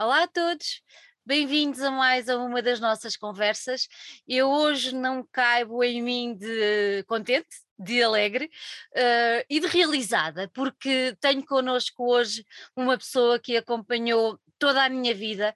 [0.00, 0.80] Olá a todos,
[1.26, 3.88] bem-vindos a mais a uma das nossas conversas.
[4.28, 11.16] Eu hoje não caibo em mim de contente, de alegre uh, e de realizada, porque
[11.20, 15.54] tenho connosco hoje uma pessoa que acompanhou toda a minha vida,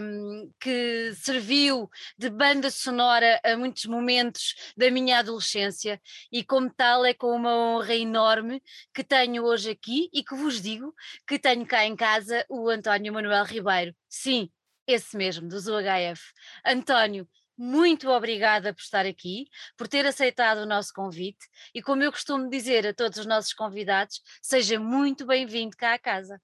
[0.00, 1.88] um, que serviu
[2.18, 6.00] de banda sonora a muitos momentos da minha adolescência
[6.32, 8.62] e, como tal, é com uma honra enorme
[8.92, 10.94] que tenho hoje aqui e que vos digo
[11.26, 13.94] que tenho cá em casa o António Manuel Ribeiro.
[14.08, 14.50] Sim,
[14.86, 16.20] esse mesmo, do ZUHF.
[16.64, 22.10] António, muito obrigada por estar aqui, por ter aceitado o nosso convite e, como eu
[22.10, 26.40] costumo dizer a todos os nossos convidados, seja muito bem-vindo cá à casa.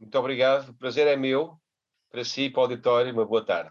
[0.00, 1.60] Muito obrigado, o prazer é meu,
[2.10, 3.70] para si e para o auditório, uma boa tarde.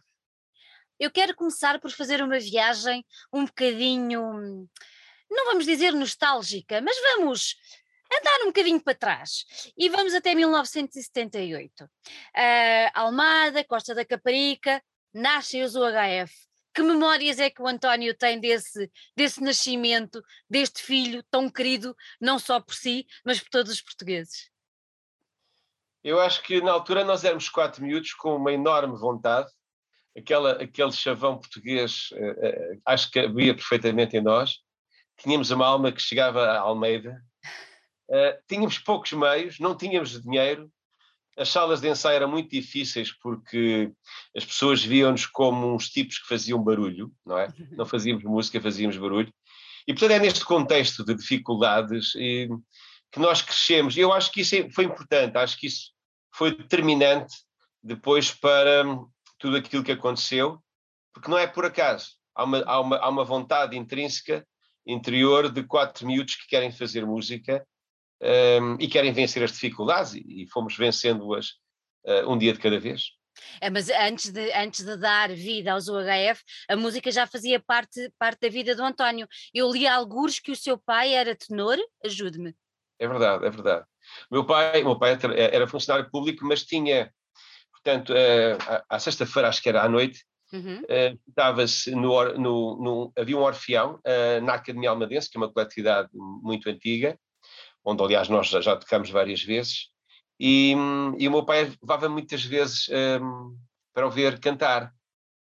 [1.00, 4.70] Eu quero começar por fazer uma viagem um bocadinho,
[5.30, 7.56] não vamos dizer nostálgica, mas vamos
[8.14, 9.44] andar um bocadinho para trás
[9.76, 11.84] e vamos até 1978.
[11.86, 11.90] Uh,
[12.94, 16.32] Almada, Costa da Caparica, nascem os UHF.
[16.76, 22.38] Que memórias é que o António tem desse, desse nascimento, deste filho tão querido, não
[22.38, 24.52] só por si, mas por todos os portugueses?
[26.04, 29.50] Eu acho que na altura nós éramos quatro miúdos com uma enorme vontade,
[30.18, 34.60] aquela, aquele chavão português, uh, acho que havia perfeitamente em nós.
[35.18, 37.22] Tínhamos uma alma que chegava a Almeida,
[38.10, 40.72] uh, tínhamos poucos meios, não tínhamos dinheiro,
[41.40, 43.92] as salas de ensaio eram muito difíceis porque
[44.36, 47.48] as pessoas viam-nos como uns tipos que faziam barulho, não é?
[47.72, 49.34] Não fazíamos música, fazíamos barulho.
[49.88, 52.50] E portanto é neste contexto de dificuldades e,
[53.12, 53.98] que nós crescemos.
[53.98, 55.92] Eu acho que isso é, foi importante, acho que isso
[56.34, 57.36] foi determinante
[57.82, 59.08] depois para hum,
[59.38, 60.62] tudo aquilo que aconteceu,
[61.14, 62.12] porque não é por acaso.
[62.36, 64.46] Há uma, há uma, há uma vontade intrínseca,
[64.86, 67.66] interior, de quatro miúdos que querem fazer música
[68.22, 71.48] um, e querem vencer as dificuldades, e, e fomos vencendo-as
[72.06, 73.20] uh, um dia de cada vez.
[73.62, 78.12] É, mas antes de, antes de dar vida aos UHF, a música já fazia parte,
[78.18, 79.28] parte da vida do António.
[79.54, 82.54] Eu li alguns que o seu pai era tenor, ajude-me.
[83.00, 83.86] É verdade, é verdade.
[84.30, 87.12] Meu pai, meu pai era funcionário público, mas tinha,
[87.72, 90.82] portanto, uh, à, sexta-feira, acho que era à noite, uhum.
[90.82, 94.00] uh, estava-se no, no, no, havia um orfeão
[94.44, 97.18] na Academia Almadense, que é uma coletividade muito antiga,
[97.84, 99.90] onde aliás nós já, já tocamos várias vezes,
[100.40, 100.74] e,
[101.18, 102.90] e o meu pai levava muitas vezes
[103.22, 103.58] um,
[103.94, 104.94] para o ver cantar.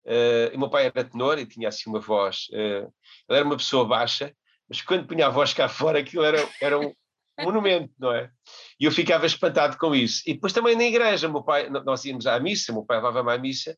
[0.04, 2.92] Uh, o meu pai era tenor e tinha assim uma voz, uh,
[3.26, 4.34] ele era uma pessoa baixa,
[4.68, 6.94] mas quando punha a voz cá fora aquilo era, era um,
[7.42, 8.30] monumento, não é?
[8.78, 10.22] E eu ficava espantado com isso.
[10.26, 13.38] E depois também na igreja, meu pai, nós íamos à missa, meu pai levava-me à
[13.38, 13.76] missa,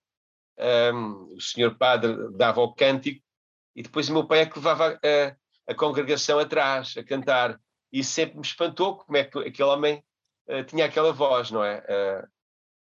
[0.95, 3.23] um, o senhor padre dava o cântico,
[3.75, 5.37] e depois o meu pai é que levava a,
[5.73, 7.59] a congregação atrás, a cantar.
[7.93, 10.03] E sempre me espantou como é que aquele homem
[10.49, 11.79] uh, tinha aquela voz, não é?
[11.79, 12.29] Uh,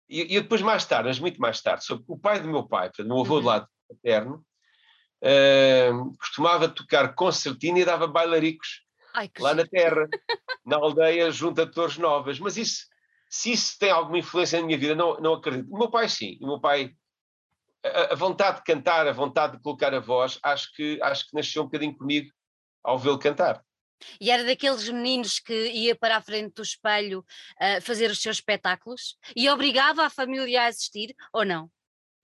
[0.09, 2.89] e, e, depois mais tarde, mas muito mais tarde, sobre o pai do meu pai,
[2.89, 3.41] portanto, meu avô uhum.
[3.41, 4.45] do lado paterno,
[5.23, 8.82] uh, costumava tocar concertina e dava bailaricos
[9.15, 10.09] Ai, lá na terra,
[10.65, 12.39] na aldeia, junto a Torres Novas.
[12.39, 12.87] Mas isso,
[13.29, 15.73] se isso tem alguma influência na minha vida, não, não acredito.
[15.73, 16.39] O meu pai, sim.
[16.41, 16.95] O meu pai,
[17.85, 21.35] a, a, vontade de cantar, a vontade de colocar a voz, acho que, acho que
[21.35, 22.31] nasceu um bocadinho comigo
[22.83, 23.63] ao vê-lo cantar.
[24.21, 28.37] E era daqueles meninos que ia para a frente do espelho uh, fazer os seus
[28.37, 31.71] espetáculos e obrigava a família a assistir ou não?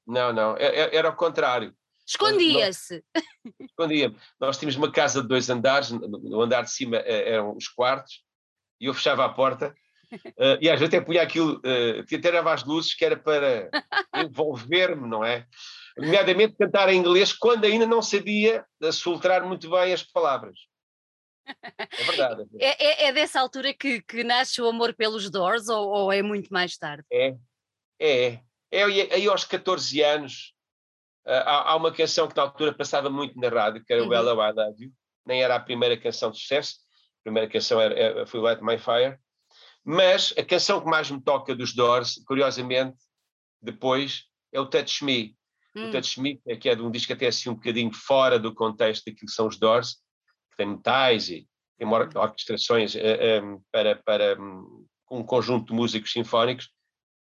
[0.07, 1.75] Não, não, era, é, é, era o contrário.
[2.09, 3.05] Escondia-se.
[3.61, 4.17] Escondia-me.
[4.41, 8.25] Nós tínhamos uma casa de dois andares, no andar de cima eh, eram os quartos,
[8.81, 9.75] e eu fechava a porta,
[10.13, 13.69] uh, e às vezes até punha aquilo, uh, que até as luzes, que era para
[14.25, 15.47] envolver-me, não é?
[15.99, 20.59] Nomeadamente cantar em inglês, quando ainda não sabia soltar muito bem as palavras.
[21.77, 22.47] É verdade.
[22.59, 26.23] É, é, é dessa altura que, que nasce o amor pelos Doors, ou, ou é
[26.23, 27.05] muito mais tarde?
[27.13, 27.37] É,
[28.01, 28.41] é.
[28.71, 30.53] É aí aos 14 anos,
[31.29, 34.09] há, há, uma canção que na altura passava muito na rádio, que era uhum.
[34.09, 34.93] o Hello, I Love You.
[35.27, 36.77] Nem era a primeira canção de sucesso,
[37.21, 39.19] a primeira canção era, era, foi Light My Fire.
[39.85, 42.97] Mas a canção que mais me toca dos Doors, curiosamente,
[43.61, 45.37] depois, é o Touch Me.
[45.77, 45.89] Uhum.
[45.89, 48.55] O Touch Me, é que é de um disco até assim um bocadinho fora do
[48.55, 49.95] contexto daquilo que são os Doors,
[50.51, 51.47] que tem metais e
[51.79, 52.21] tem or hum.
[52.21, 56.71] orquestrações uh, eh, um, para, para um, um conjunto de músicos sinfónicos,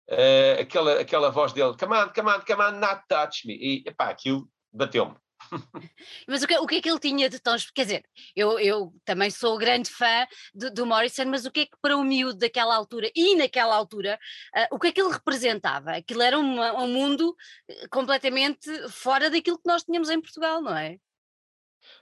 [0.10, 3.56] uh, aquela, aquela voz dele, come on, come on, come on, not touch me.
[3.56, 5.16] E epá, aquilo bateu-me.
[6.28, 7.56] mas o que, o que é que ele tinha de tão.
[7.74, 8.06] Quer dizer,
[8.36, 11.98] eu, eu também sou grande fã do, do Morrison, mas o que é que para
[11.98, 14.19] o miúdo daquela altura e naquela altura,
[14.56, 15.92] uh, o que é que ele representava?
[15.92, 17.36] Aquilo era uma, um mundo
[17.69, 20.98] eh, completamente fora daquilo que nós tínhamos em Portugal, não é?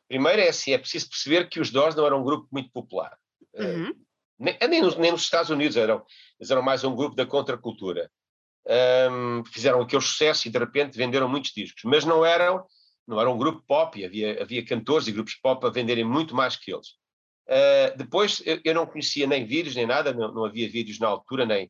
[0.08, 3.18] Primeiro é assim: é preciso perceber que os Doors não eram um grupo muito popular.
[3.56, 3.90] Uhum.
[3.90, 3.96] Uh,
[4.44, 6.04] nem, nem, nos, nem, nos, Estados Unidos eram,
[6.40, 8.12] eles eram mais um grupo da contracultura.
[9.12, 12.66] um, fizeram aquele sucesso e de repente venderam muitos discos, mas não eram,
[13.08, 16.56] não era um grupo pop, havia, havia cantores e grupos pop a venderem muito mais
[16.56, 16.90] que eles.
[17.46, 21.08] Uh, depois eu, eu, não conhecia nem vídeos nem nada, não, não havia vídeos na
[21.08, 21.70] altura, nem,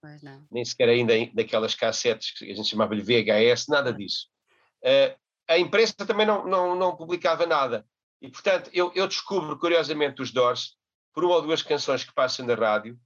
[0.51, 4.27] nem sequer ainda daquelas cassetes que a gente chamava-lhe VHS, nada disso.
[4.83, 5.15] Uh,
[5.47, 7.85] a imprensa também não, não, não publicava nada.
[8.21, 10.77] E, portanto, eu, eu descubro, curiosamente, os Doors
[11.13, 12.98] por uma ou duas canções que passam na rádio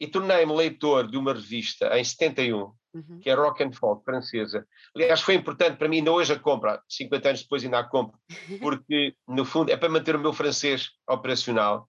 [0.00, 3.20] e tornei-me leitor de uma revista em 71, uhum.
[3.20, 4.66] que é Rock and Folk, francesa.
[4.96, 8.18] Aliás, foi importante para mim, ainda hoje a compra, 50 anos depois ainda a compro,
[8.60, 11.88] porque, no fundo, é para manter o meu francês operacional.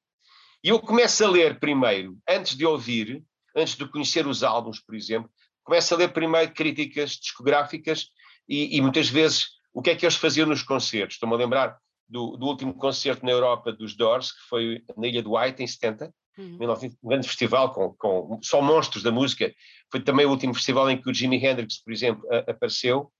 [0.63, 3.23] E eu começo a ler primeiro, antes de ouvir,
[3.55, 5.31] antes de conhecer os álbuns, por exemplo,
[5.63, 8.09] começo a ler primeiro críticas discográficas
[8.47, 11.15] e, e muitas vezes o que é que eles faziam nos concertos.
[11.15, 11.77] Estou-me a lembrar
[12.11, 15.67] do, do, último concerto na Europa dos Doors, que foi na Ilha do White, em
[15.67, 16.57] 70, uhum.
[17.01, 19.53] um grande festival com, com, só monstros da música.
[19.89, 23.11] Foi também o último festival em que o Jimi Hendrix, por exemplo, a, apareceu.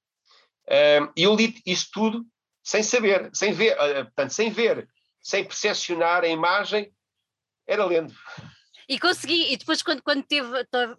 [0.70, 2.26] Um, e eu li isso tudo
[2.64, 4.88] sem saber, sem ver, uh, portanto, sem ver,
[5.22, 6.92] sem percepcionar a imagem,
[7.66, 8.14] era lendo.
[8.90, 10.50] E consegui, e depois quando, quando teve,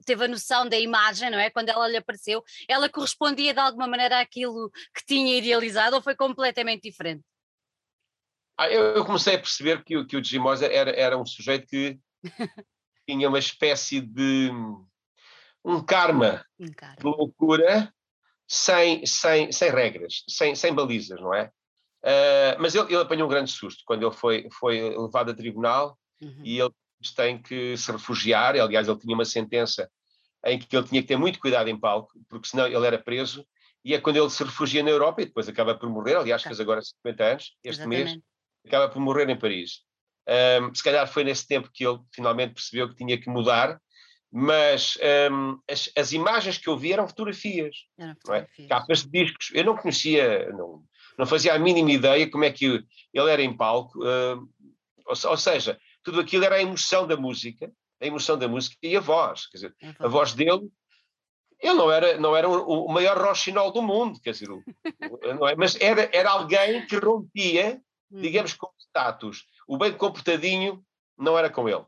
[0.06, 1.50] teve a noção da imagem, não é?
[1.50, 6.16] Quando ela lhe apareceu, ela correspondia de alguma maneira àquilo que tinha idealizado ou foi
[6.16, 7.22] completamente diferente?
[8.56, 11.98] Ah, eu, comecei a perceber que, que o Morrison era, era um sujeito que
[13.08, 14.50] tinha uma espécie de
[15.64, 16.96] um karma, um karma.
[16.96, 17.92] de loucura
[18.46, 21.50] sem, sem, sem regras, sem, sem balizas, não é?
[22.04, 25.96] Uh, mas ele, ele apanhou um grande susto quando ele foi, foi levado a tribunal
[26.20, 26.42] uhum.
[26.44, 26.72] e ele
[27.16, 28.56] tem que se refugiar.
[28.56, 29.90] Aliás, ele tinha uma sentença
[30.44, 33.46] em que ele tinha que ter muito cuidado em palco, porque senão ele era preso.
[33.84, 36.16] E é quando ele se refugia na Europa e depois acaba por morrer.
[36.16, 38.04] Aliás, fez agora 50 anos, este Exatamente.
[38.04, 38.22] mês
[38.66, 39.80] acaba por morrer em Paris.
[40.60, 43.80] Um, se calhar foi nesse tempo que ele finalmente percebeu que tinha que mudar,
[44.30, 44.96] mas
[45.30, 48.14] um, as, as, imagens que eu vi eram fotografias, eram é?
[48.14, 48.66] fotografias.
[48.66, 48.68] É?
[48.68, 49.50] capas de discos.
[49.52, 50.82] Eu não conhecia, não,
[51.18, 54.48] não fazia a mínima ideia como é que ele era em palco, ou,
[55.06, 57.70] ou, seja, tudo aquilo era a emoção da música,
[58.00, 60.70] a emoção da música e a voz, quer dizer, a voz dele
[61.62, 64.48] ele não era, não era o, o maior rochinol do mundo, quer dizer,
[64.84, 65.54] é?
[65.56, 67.80] mas era, era alguém que rompia
[68.12, 68.20] Hum.
[68.20, 69.46] digamos, com status.
[69.66, 70.84] O bem comportadinho
[71.16, 71.84] não era com ele.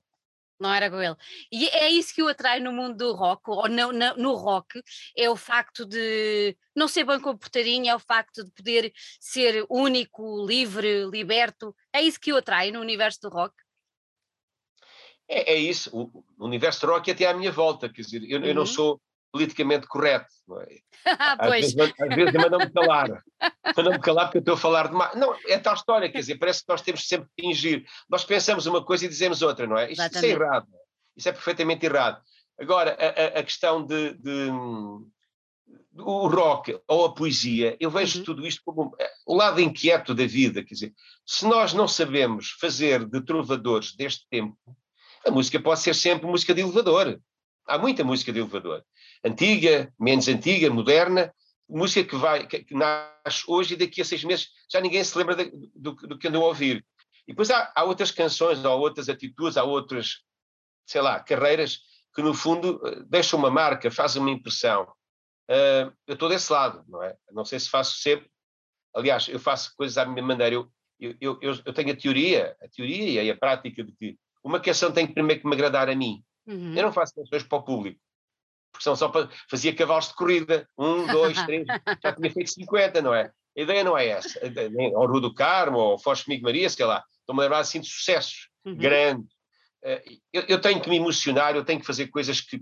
[0.59, 1.17] Não era com ele.
[1.53, 4.81] E é isso que o atrai no mundo do rock, ou no, no, no rock,
[5.17, 10.47] é o facto de não ser bem comportadinho, é o facto de poder ser único,
[10.47, 11.75] livre, liberto.
[11.93, 13.55] É isso que o atrai no universo do rock?
[15.29, 15.91] É, é isso.
[15.93, 17.89] O, o universo do rock é até à minha volta.
[17.89, 18.47] Quer dizer, eu, uhum.
[18.47, 18.67] eu não uhum.
[18.67, 19.01] sou
[19.35, 20.29] politicamente correto.
[20.47, 20.79] Não é?
[21.05, 23.25] Ah, às, vezes, às vezes mandam-me calar.
[23.77, 25.17] Mandam-me calar porque eu estou a falar demais.
[25.17, 27.85] Não, é tal história, quer dizer, parece que nós temos sempre que fingir.
[28.09, 29.91] Nós pensamos uma coisa e dizemos outra, não é?
[29.91, 30.69] Isso, isso é errado.
[31.17, 32.23] Isso é perfeitamente errado.
[32.61, 34.51] Agora, a, a questão de, de,
[35.97, 38.25] o rock ou a poesia, eu vejo uhum.
[38.25, 40.63] tudo isto como eh, o lado inquieto da vida.
[40.63, 40.95] Quer dizer,
[41.27, 44.57] se nós não sabemos fazer de trovadores deste tempo,
[45.27, 47.21] a música pode ser sempre música de elevador.
[47.67, 48.85] Há muita música de elevador
[49.25, 51.35] antiga, menos antiga, moderna,
[51.69, 55.35] música que vai, que, nasce hoje e daqui a seis meses já ninguém se lembra
[55.35, 56.85] de, do, do, que andou a ouvir.
[57.27, 60.23] E depois há, há, outras canções, há outras atitudes, há outras,
[60.87, 61.81] sei lá, carreiras
[62.15, 64.85] que no fundo eh, deixam uma marca, fazem uma impressão.
[65.51, 67.17] Uh, eu estou desse lado, não é?
[67.33, 68.31] Não sei se faço sempre.
[68.95, 70.55] Aliás, eu faço coisas à minha maneira.
[70.55, 70.71] Eu,
[71.01, 74.93] eu, eu, eu tenho a teoria, a teoria e a prática de que uma canção
[74.93, 76.23] tem que primeiro que me agradar a mim.
[76.47, 76.75] Uhum.
[76.75, 77.99] Eu não faço canções para o público
[78.75, 79.29] porque são só para.
[79.49, 81.65] fazia cavalos de corrida, um, dois, três,
[82.03, 83.31] já tinha feito 50, não é?
[83.57, 84.41] A ideia não é essa.
[84.95, 87.05] Ou Rua do Carmo, ou Foz Comigo Maria, sei lá.
[87.21, 88.77] Estou-me a lembrar assim de sucessos uhum.
[88.77, 89.33] grandes.
[89.85, 90.03] Eh,
[90.33, 92.61] eu, eu, tenho que me emocionar, eu tenho que fazer coisas que,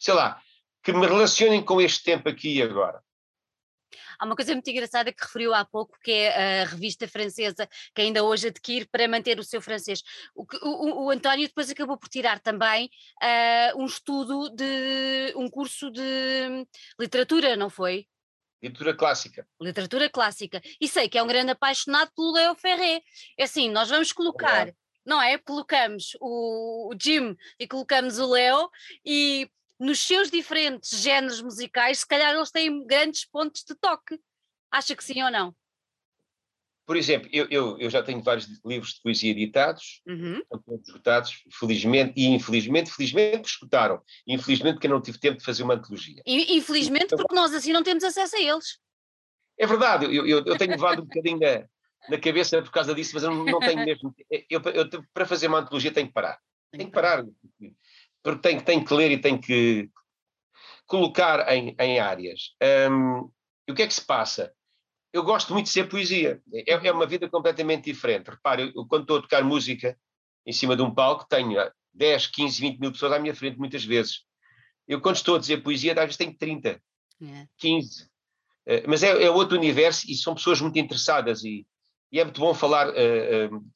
[0.00, 0.40] sei lá,
[0.82, 3.02] que me relacionem com este tempo aqui e agora.
[4.18, 8.02] Há uma coisa muito engraçada que referiu há pouco, que é a revista francesa, que
[8.02, 10.02] ainda hoje adquire para manter o seu francês.
[10.34, 12.90] O, o, o António depois acabou por tirar também
[13.22, 16.66] uh, um estudo de um curso de
[16.98, 18.06] literatura, não foi?
[18.62, 19.46] Literatura clássica.
[19.60, 20.62] Literatura clássica.
[20.80, 23.02] E sei que é um grande apaixonado pelo Leo Ferré.
[23.38, 24.72] É assim, nós vamos colocar,
[25.04, 25.38] não é?
[25.38, 28.70] Colocamos o, o Jim e colocamos o Leo
[29.04, 29.48] e
[29.78, 34.18] nos seus diferentes géneros musicais, se calhar eles têm grandes pontos de toque.
[34.70, 35.54] Acha que sim ou não?
[36.86, 40.40] Por exemplo, eu, eu, eu já tenho vários livros de poesia editados, uhum.
[40.64, 42.92] todos esgotados, felizmente e infelizmente.
[42.92, 46.22] Felizmente escutaram, infelizmente porque eu não tive tempo de fazer uma antologia.
[46.24, 48.78] E, infelizmente então, porque nós assim não temos acesso a eles.
[49.58, 51.66] É verdade, eu, eu, eu tenho levado um bocadinho na,
[52.08, 54.14] na, cabeça por causa disso, mas eu não, não tenho mesmo.
[54.48, 54.60] Eu,
[55.12, 56.38] para fazer uma antologia tenho que parar.
[56.70, 57.24] Tenho que parar
[58.34, 59.90] tem, tem que ler e tem que,
[60.86, 62.54] colocar em, em áreas.
[62.90, 63.30] Um,
[63.68, 64.52] e o que é que se passa?
[65.12, 66.40] Eu gosto muito de ser poesia.
[66.52, 68.30] É, é uma vida completamente diferente.
[68.30, 69.98] Repare, eu, quando estou a tocar música
[70.44, 71.56] em cima de um palco, tenho
[71.92, 74.20] 10, 15, 20 mil pessoas à minha frente muitas vezes.
[74.86, 76.80] Eu, quando estou a dizer poesia, às vezes tenho 30,
[77.20, 77.48] yeah.
[77.58, 78.04] 15.
[78.04, 78.08] Uh,
[78.86, 81.66] mas é, é, outro universo e são pessoas muito interessadas e,
[82.12, 82.88] e é muito bom falar.
[82.88, 83.66] Uh, uh,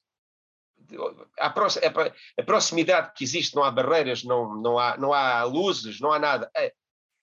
[1.39, 6.19] a, proximidade que existe, não há barreiras, não, não, há, não há luzes, não há
[6.19, 6.51] nada.
[6.57, 6.73] É,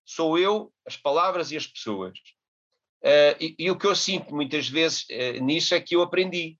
[0.05, 2.17] sou eu, as palavras e as pessoas.
[3.03, 6.57] Uh, e, e, o que eu sinto muitas vezes uh, nisso é que eu aprendi.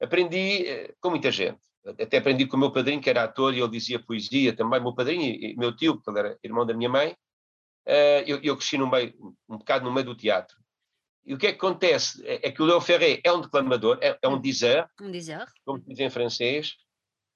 [0.00, 1.60] Aprendi uh, com muita gente.
[2.00, 4.80] Até aprendi com o meu padrinho, que era ator, e ele dizia poesia também.
[4.80, 7.16] Meu padrinho e meu tio, que ele era irmão da minha mãe,
[8.26, 9.14] eu, eu, cresci no meio,
[9.48, 10.56] um bocado no meio do teatro.
[11.26, 12.24] E o que é que acontece?
[12.24, 15.44] É, é que o Léo Ferré é um declamador, é, é um dizer, um dizer,
[15.64, 16.76] como se diz em francês,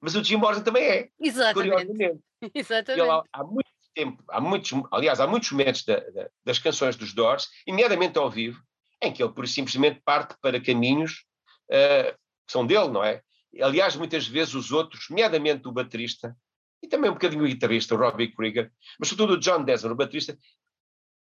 [0.00, 1.08] mas o Jim Morrison também é.
[1.20, 2.20] Exatamente.
[2.54, 3.02] Exatamente.
[3.02, 7.12] Ele, há muito tempo, há muitos, aliás, há muitos momentos da, da, das canções dos
[7.12, 8.62] Doors, imediatamente ao vivo,
[9.02, 11.24] em que ele por simplesmente parte para caminhos
[11.70, 12.12] uh,
[12.46, 13.22] que são dele, não é?
[13.60, 16.36] Aliás, muitas vezes os outros, nomeadamente o baterista,
[16.82, 19.96] e também um bocadinho o guitarrista, o Robbie Krieger, mas sobretudo o John Desmond, o
[19.96, 20.38] baterista,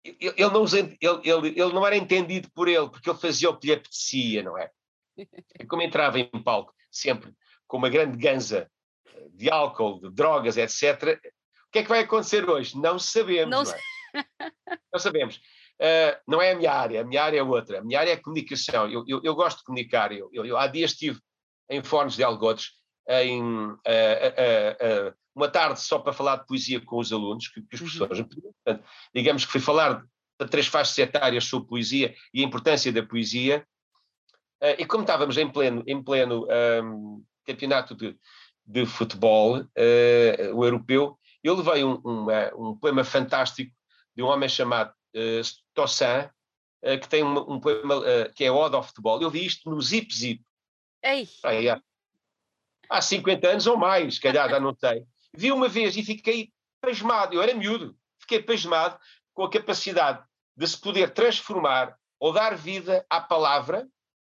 [0.05, 3.67] ele, não, ele, ele, ele não era entendido por ele, porque ele fazia o que
[3.67, 4.71] lhe apetecia, não é?
[5.17, 5.27] E
[5.67, 7.33] como entrava em palco, sempre
[7.67, 8.71] com uma grande ganza
[9.33, 11.19] de álcool, de drogas, etc.,
[11.77, 12.79] que é que vai acontecer hoje?
[12.79, 13.51] Não sabemos.
[13.51, 13.81] Não, não, é?
[14.93, 15.37] não sabemos.
[15.79, 17.81] Uh, não é a minha área, a minha área é outra.
[17.81, 18.91] A minha área é a comunicação.
[18.91, 20.11] Eu, eu, eu gosto de comunicar.
[20.11, 21.21] Eu, eu, há dias estive
[21.69, 22.71] em Fornos de Algodes,
[23.09, 23.79] em uh,
[25.37, 27.87] uma tarde só para falar de poesia com os alunos, que, que os uhum.
[27.87, 28.53] professores pediram.
[28.65, 30.03] Portanto, digamos que fui falar
[30.41, 33.67] de três faixas etárias sobre poesia e a importância da poesia.
[34.79, 36.47] e como estávamos em pleno, em pleno
[36.83, 38.17] um, campeonato de,
[38.67, 39.65] de futebol,
[40.55, 42.27] o europeu, eu levei um, um,
[42.71, 43.73] um poema fantástico
[44.17, 45.41] de um homem chamado uh,
[45.75, 46.29] Tossan,
[46.83, 49.23] uh, que tem um, um poema uh, que é Ode ao Futebol.
[49.23, 50.43] Eu vi isto no Zip Zip.
[51.03, 51.29] Ei.
[51.45, 51.81] Aí, há,
[52.91, 55.07] há 50 anos ou mais, calhar, já não sei.
[55.35, 57.35] Vi uma vez e fiquei pasmado.
[57.35, 57.97] Eu era miúdo.
[58.21, 58.99] Fiquei pasmado
[59.33, 60.25] com a capacidade
[60.57, 63.87] de se poder transformar ou dar vida à palavra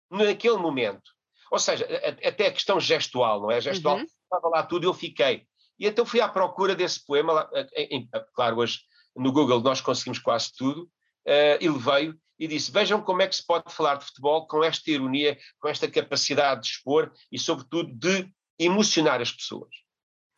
[0.10, 1.12] naquele momento.
[1.52, 1.86] Ou seja,
[2.24, 3.60] até a questão gestual, não é?
[3.60, 4.04] Gestual, uhum.
[4.04, 5.46] estava lá tudo, eu fiquei.
[5.80, 8.80] E então fui à procura desse poema, em, em, claro, hoje
[9.16, 13.36] no Google nós conseguimos quase tudo, uh, ele veio e disse: Vejam como é que
[13.36, 17.92] se pode falar de futebol com esta ironia, com esta capacidade de expor e, sobretudo,
[17.94, 19.70] de emocionar as pessoas.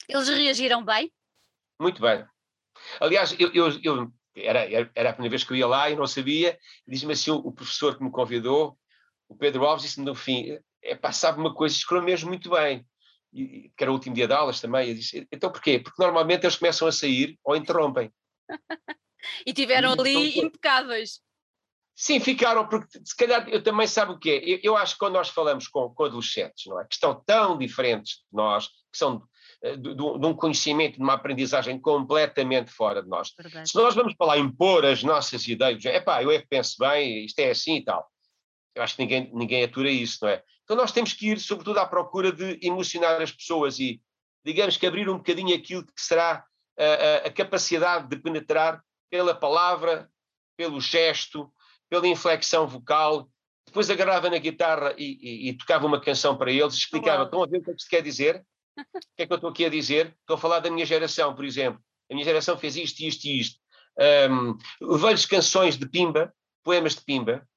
[0.07, 1.11] Eles reagiram bem?
[1.79, 2.25] Muito bem.
[2.99, 6.07] Aliás, eu, eu, eu era, era a primeira vez que eu ia lá e não
[6.07, 6.57] sabia,
[6.87, 8.77] disse-me assim o, o, professor que me convidou,
[9.27, 12.85] o Pedro Alves, disse-me no fim: é, pá, sabe uma coisa, escreveu mesmo muito bem
[13.33, 15.79] que era o último dia de aulas também, eu disse, então porquê?
[15.79, 18.13] Porque normalmente eles começam a sair ou interrompem.
[19.45, 21.19] e tiveram e, ali então, impecáveis.
[21.95, 24.37] Sim, ficaram, porque se calhar eu também sabe o que é.
[24.37, 26.85] Eu, eu, acho que quando nós falamos com, com, adolescentes, não é?
[26.85, 29.23] Que estão tão diferentes de nós, que são
[29.63, 33.33] de, de, de um conhecimento, de uma aprendizagem completamente fora de nós.
[33.37, 33.69] Verdade.
[33.69, 36.75] Se nós vamos para lá impor as nossas ideias, é pá, eu é que penso
[36.77, 38.05] bem, isto é assim e tal.
[38.75, 40.43] Eu acho que ninguém, ninguém atura isso, não é?
[40.63, 44.01] Então nós temos que ir, sobretudo, à procura de emocionar as pessoas e,
[44.45, 46.43] digamos que, abrir um bocadinho aquilo que será
[46.77, 50.09] a, a, a capacidade de penetrar pela palavra,
[50.57, 51.53] pelo gesto,
[51.89, 53.29] pela inflexão vocal.
[53.65, 57.47] Depois agarrava na guitarra e, e, e tocava uma canção para eles, explicava: estão a
[57.47, 58.43] ver o que é que se quer dizer?
[58.77, 60.15] O que é que eu estou aqui a dizer?
[60.21, 61.81] Estou a falar da minha geração, por exemplo.
[62.09, 63.59] A minha geração fez isto, isto e isto.
[64.29, 67.47] Um, Levei-lhes canções de Pimba, poemas de Pimba,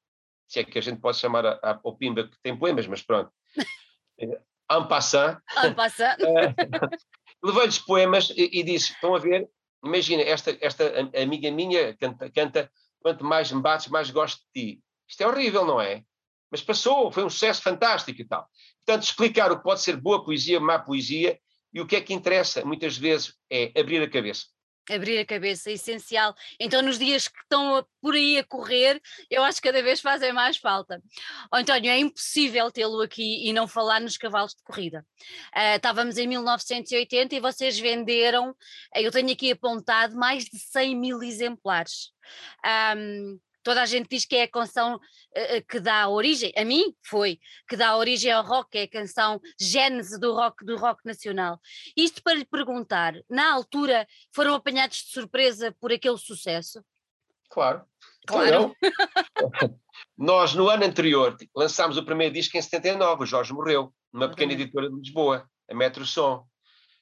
[0.47, 3.03] se é que a gente pode chamar a, a, ao Pimba que tem poemas, mas
[3.03, 3.31] pronto.
[4.71, 5.39] en passant.
[5.65, 6.19] En passant.
[7.43, 9.49] Levei-lhes poemas e, e disse: estão a ver,
[9.85, 10.85] imagina, esta, esta
[11.21, 12.71] amiga minha canta, canta
[13.01, 14.83] quanto mais me bates, mais gosto de ti.
[15.09, 16.03] Isto é horrível, não é?
[16.51, 18.49] Mas passou, foi um sucesso fantástico e tal.
[18.87, 21.39] Portanto, explicar o que pode ser boa poesia, má poesia,
[21.73, 24.47] e o que é que interessa, muitas vezes, é abrir a cabeça
[24.95, 26.35] abrir a cabeça, é essencial.
[26.61, 29.01] Então, nos dias que estão por aí a correr,
[29.31, 31.03] eu acho que cada vez fazem mais falta.
[31.53, 35.05] Oh, António, é impossível tê-lo aqui e não falar nos cavalos de corrida.
[35.55, 38.55] Uh, estávamos em 1980 e vocês venderam,
[38.95, 42.13] eu tenho aqui apontado, mais de 100 mil exemplares.
[42.97, 46.95] Um, toda a gente diz que é a canção uh, que dá origem, a mim
[47.05, 51.59] foi, que dá origem ao rock, é a canção gênese do rock, do rock nacional.
[51.97, 56.81] Isto para lhe perguntar, na altura foram apanhados de surpresa por aquele sucesso?
[57.51, 57.85] Claro.
[58.25, 58.73] Claro.
[60.17, 64.53] Nós, no ano anterior, lançámos o primeiro disco em 79, o Jorge morreu, numa pequena
[64.53, 66.47] editora de Lisboa, a Metro Som.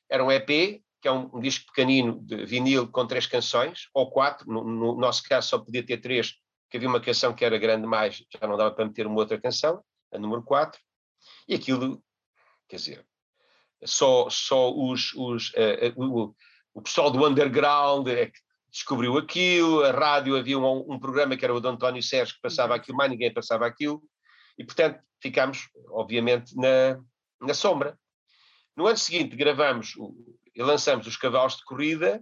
[0.09, 4.11] Era um EP que é um, um, disco pequenino de vinil com três canções, ou
[4.11, 6.33] quatro, no, no, nosso caso só podia ter três,
[6.75, 9.41] que havia uma canção que era grande mais, já não dava para meter uma outra
[9.41, 9.81] canção,
[10.13, 10.81] a número quatro,
[11.47, 12.03] e aquilo,
[12.69, 13.07] quer dizer,
[13.85, 16.35] só, só os, os uh, uh, o,
[16.75, 18.41] o pessoal do underground é que
[18.73, 22.41] descobriu aquilo, a rádio havia um, um, programa que era o de António Sérgio que
[22.41, 24.03] passava aquilo, mais ninguém passava aquilo,
[24.59, 26.99] e portanto ficámos, obviamente, na,
[27.41, 27.97] na sombra.
[28.77, 29.95] No ano seguinte gravamos
[30.53, 32.21] e lançamos os cavalos de corrida,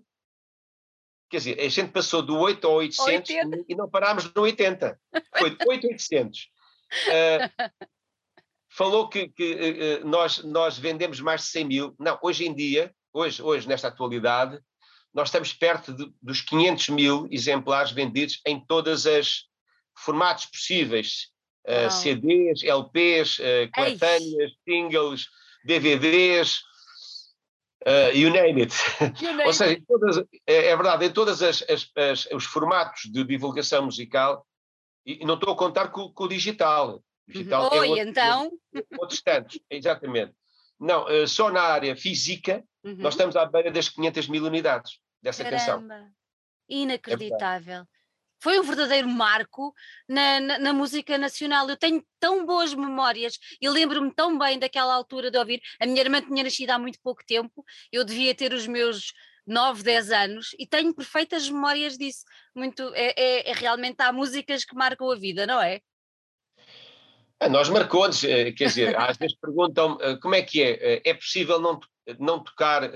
[1.32, 3.64] quer dizer, a gente passou do 8 ao 800 80.
[3.66, 5.00] e não parámos no 80.
[5.38, 6.40] Foi de 8 a 800.
[7.08, 7.72] Uh,
[8.68, 11.94] falou que, que uh, nós, nós vendemos mais de 100 mil.
[11.98, 14.60] Não, hoje em dia, hoje, hoje nesta atualidade,
[15.14, 19.44] nós estamos perto de, dos 500 mil exemplares vendidos em todas as
[19.96, 21.28] formatos possíveis,
[21.66, 25.28] uh, CDs, LPs, uh, coletâneas, singles,
[25.64, 26.60] DVDs,
[27.86, 28.74] uh, you name it.
[29.20, 31.40] You name Ou seja, todas, é, é, verdade, em todos
[32.32, 34.46] os formatos de divulgação musical,
[35.04, 37.02] e, não estou a contar com, com o digital.
[37.28, 38.50] O digital Oi, é outro, então.
[38.98, 40.32] Outros tantos, exatamente.
[40.78, 42.96] Não, uh, só na área física, uhum.
[42.98, 45.58] nós estamos à beira das 500 mil unidades dessa Caramba.
[45.58, 45.90] canção.
[45.90, 46.10] É
[46.68, 47.82] Inacreditável.
[47.82, 48.01] É
[48.42, 49.72] foi um verdadeiro marco
[50.08, 51.68] na, na, na, música nacional.
[51.68, 55.62] Eu tenho tão boas memórias e lembro-me tão bem daquela altura de ouvir.
[55.80, 59.12] A minha irmã tinha nascido há muito pouco tempo, eu devia ter os meus
[59.46, 62.24] 9, 10 anos e tenho perfeitas memórias disso.
[62.52, 65.80] Muito, é, é, é realmente há músicas que marcam a vida, não é?
[67.38, 71.02] A nós marcou-nos, eh, quer dizer, às vezes perguntam eh, como é que é, eh,
[71.04, 71.78] é possível não,
[72.18, 72.90] não tocar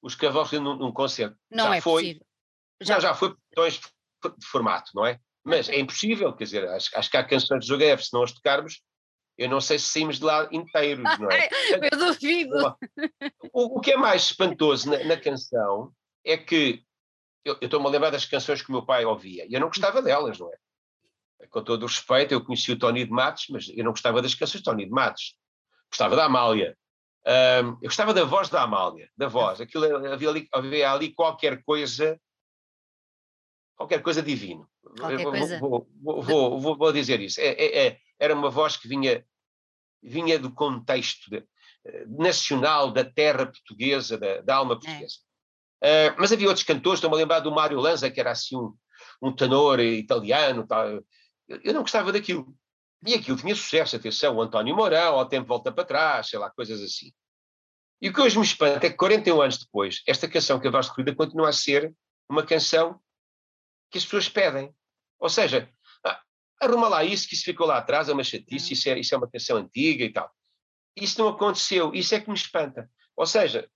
[0.00, 1.36] os cavalos num, num concerto?
[1.50, 2.26] Não já é foi, possível.
[2.80, 3.95] Já, não, já foi questões
[4.30, 5.18] de formato, não é?
[5.44, 8.22] Mas é impossível, quer dizer, acho, acho que há canções de Jogo F, se não
[8.22, 8.80] as tocarmos,
[9.38, 11.48] eu não sei se saímos de lá inteiros, não é?
[11.92, 12.76] eu duvido.
[13.52, 15.92] O, o, que é mais espantoso na, na canção
[16.24, 16.82] é que
[17.44, 20.02] eu estou-me a lembrar das canções que o meu pai ouvia e eu não gostava
[20.02, 20.56] delas, não é?
[21.50, 24.34] com todo o respeito, eu conheci o Tony de Matos, mas eu não gostava das
[24.34, 25.34] canções de Tony de Matos.
[25.90, 26.76] Gostava da Amália.
[27.26, 29.60] Um, eu gostava da voz da Amália, da voz.
[29.60, 32.20] Aquilo, havia, ali, havia ali qualquer coisa,
[33.76, 34.68] qualquer coisa divino.
[34.98, 35.58] Qualquer vou, coisa.
[35.58, 37.40] Vou, vou, vou, vou, dizer isso.
[37.40, 39.24] É, é, é, era uma voz que vinha,
[40.02, 41.46] vinha do contexto de,
[42.08, 44.76] nacional da terra portuguesa, da, da alma é.
[44.76, 45.16] portuguesa.
[45.82, 48.74] Uh, mas havia outros cantores, estou-me a lembrar do Mário Lanza, que era assim um,
[49.22, 51.02] um tenor italiano, tal,
[51.48, 52.56] eu não gostava daquilo.
[53.06, 56.50] E aquilo tinha sucesso, atenção, o António Mourão, ao tempo volta para trás, sei lá,
[56.50, 57.12] coisas assim.
[58.00, 60.70] E o que hoje me espanta é que 41 anos depois, esta canção que a
[60.70, 61.94] Voz de Corrida continua a ser
[62.28, 63.00] uma canção
[63.90, 64.74] que as pessoas pedem.
[65.18, 65.70] Ou seja,
[66.04, 66.20] ah,
[66.60, 69.18] arruma lá isso, que isso ficou lá atrás, é uma chatice, isso é, isso é
[69.18, 70.30] uma canção antiga e tal.
[70.96, 72.90] Isso não aconteceu, isso é que me espanta.
[73.16, 73.68] Ou seja,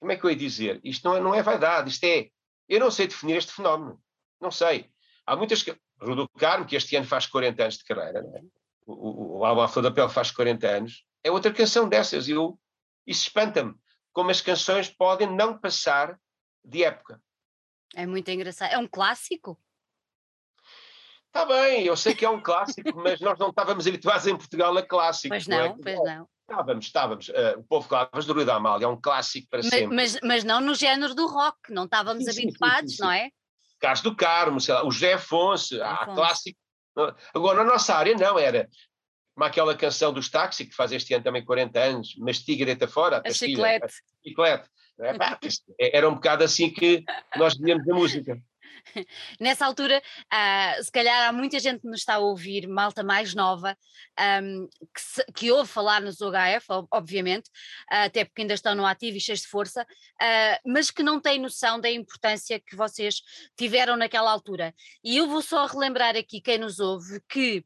[0.00, 0.80] como é que eu ia dizer?
[0.84, 2.28] Isto não é, não é vaidade, isto é.
[2.68, 4.00] Eu não sei definir este fenómeno.
[4.40, 4.90] Não sei.
[5.24, 5.64] Há muitas.
[6.00, 8.40] Rudo Carmo, que este ano faz 40 anos de carreira, é?
[8.86, 12.28] o, o, o álbum A Flor da Pele faz 40 anos, é outra canção dessas.
[12.28, 12.58] Eu,
[13.06, 13.74] isso espanta-me,
[14.12, 16.18] como as canções podem não passar
[16.64, 17.20] de época.
[17.94, 18.72] É muito engraçado.
[18.72, 19.58] É um clássico?
[21.26, 24.76] Está bem, eu sei que é um clássico, mas nós não estávamos habituados em Portugal
[24.76, 25.28] a clássico.
[25.28, 25.76] Pois não, não é?
[25.82, 26.28] pois não.
[26.48, 27.28] Estávamos, estávamos.
[27.28, 29.96] Uh, o povo Clavas do Rio da Amália é um clássico para mas, sempre.
[29.96, 33.30] Mas, mas não no género do rock, não estávamos sim, habituados, sim, sim, não é?
[33.80, 36.58] Carlos do Carmo, lá, o José Afonso, a clássico.
[37.34, 38.68] Agora, na nossa área, não, era
[39.34, 43.18] como aquela canção dos táxi, que faz este ano também 40 anos, mastiga deita fora,
[43.18, 43.84] a, a chiclete.
[43.84, 44.68] A chiclete.
[45.78, 47.04] É, era um bocado assim que
[47.36, 48.42] nós víamos a música.
[49.40, 53.34] Nessa altura, uh, se calhar há muita gente que nos está a ouvir, malta mais
[53.34, 53.76] nova,
[54.42, 57.48] um, que, se, que, ouve falar nos OHF, obviamente,
[57.92, 61.20] uh, até porque ainda estão no ativo e cheios de força, uh, mas que não
[61.20, 63.22] têm noção da importância que vocês
[63.56, 64.74] tiveram naquela altura.
[65.04, 67.64] E eu vou só relembrar aqui quem nos ouve que,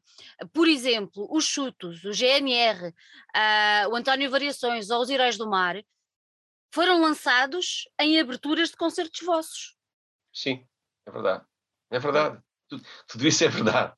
[0.53, 2.93] por exemplo, os Chutos, o GNR,
[3.89, 5.81] o António Variações ou os Heróis do Mar
[6.73, 9.75] foram lançados em aberturas de concertos vossos.
[10.33, 10.65] Sim.
[11.05, 11.43] É verdade.
[11.89, 12.39] É verdade.
[12.69, 13.93] Tudo, tudo, isso é verdade.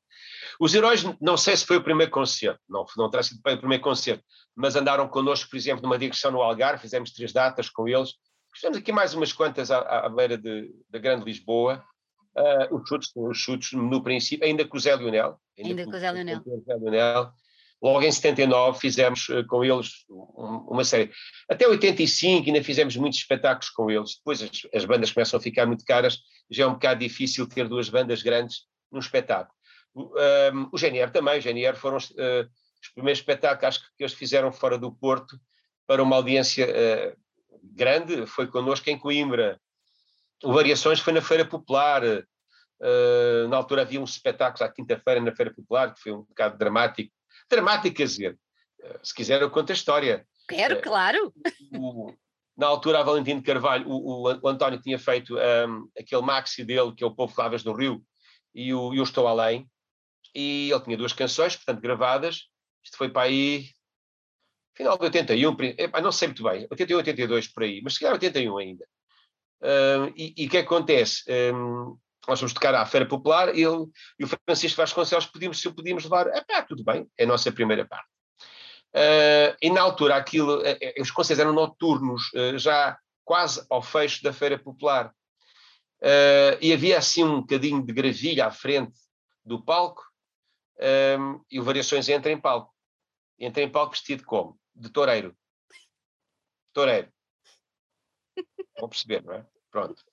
[0.58, 3.58] Os heróis, não sei se foi o primeiro concerto, não, não terá sido bem o
[3.58, 7.88] primeiro concerto, mas andaram connosco, por exemplo, numa digressão no Algarve, fizemos três datas com
[7.88, 8.14] eles.
[8.54, 11.84] Fizemos aqui mais umas quantas à, à beira de, da Grande Lisboa.
[12.36, 15.40] Uh, os, chutes, os chutes no princípio, ainda com o Zé Lionel.
[15.58, 17.32] Ainda, ainda com o Zé Lionel.
[17.84, 21.10] Logo em 79 fizemos uh, com eles uma série.
[21.50, 24.16] Até 85 ainda fizemos muitos espetáculos com eles.
[24.16, 26.20] Depois as, as, bandas começam a ficar muito caras,
[26.50, 29.54] já é um bocado difícil ter duas bandas grandes num espetáculo.
[29.94, 32.48] Um, o GNR também, o GNR foram uh,
[32.82, 35.38] os primeiros espetáculos que eles fizeram fora do Porto
[35.86, 37.16] para uma audiência uh,
[37.62, 39.60] grande foi connosco em Coimbra.
[40.42, 42.02] O Variações foi na Feira Popular.
[42.02, 46.56] Uh, na altura havia um espetáculo à quinta-feira na Feira Popular, que foi um bocado
[46.56, 47.12] dramático.
[47.94, 48.38] Dizer,
[48.82, 50.26] uh, se quiser eu conto a história.
[50.48, 51.32] Quero, uh, claro.
[51.72, 52.12] O,
[52.56, 56.64] na altura, a Valentim de Carvalho, o, o, o António tinha feito um, aquele maxi
[56.64, 58.02] dele, que é o Povo Clavas do Rio,
[58.54, 59.68] e o Eu Estou Além,
[60.34, 62.48] e ele tinha duas canções, portanto, gravadas.
[62.82, 63.70] Isto foi para aí,
[64.74, 65.56] final de 81,
[66.02, 68.84] não sei muito bem, 81, 82 por aí, mas se calhar 81 ainda.
[69.60, 71.24] Uh, e o que acontece?
[71.52, 73.86] Um, nós vamos tocar à Feira Popular ele,
[74.18, 76.28] e o Francisco Vasconcelos pedimos se o podíamos levar.
[76.28, 78.08] Ah, pá, tudo bem, é a nossa primeira parte.
[78.94, 84.22] Uh, e na altura aquilo, uh, os concertos eram noturnos, uh, já quase ao fecho
[84.22, 85.12] da Feira Popular.
[86.60, 88.92] e havia assim um bocadinho de gravilha à frente
[89.44, 90.04] do palco,
[91.18, 92.74] um, e o Variações entra em palco.
[93.38, 94.58] Entra em palco vestido como?
[94.74, 95.36] De toureiro.
[96.72, 97.12] Toureiro.
[98.78, 99.46] Vão perceber, não é?
[99.70, 100.04] Pronto.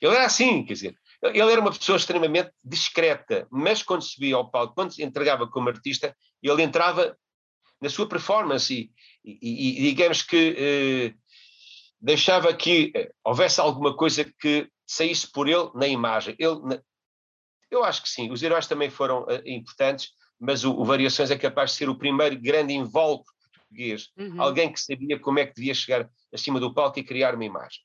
[0.00, 4.50] Ele era assim, quer dizer, ele era uma pessoa extremamente discreta, mas quando subia ao
[4.50, 7.16] palco, quando se entregava como artista, ele entrava
[7.80, 8.90] na sua performance e,
[9.24, 11.14] e, e digamos que eh,
[12.00, 16.34] deixava que eh, houvesse alguma coisa que saísse por ele na imagem.
[16.38, 16.80] Ele, na,
[17.70, 21.36] eu acho que sim, os heróis também foram uh, importantes, mas o, o, Variações é
[21.36, 24.40] capaz de ser o primeiro grande invólucro português, uhum.
[24.40, 27.80] alguém que sabia como é que devia chegar acima do palco e criar uma imagem.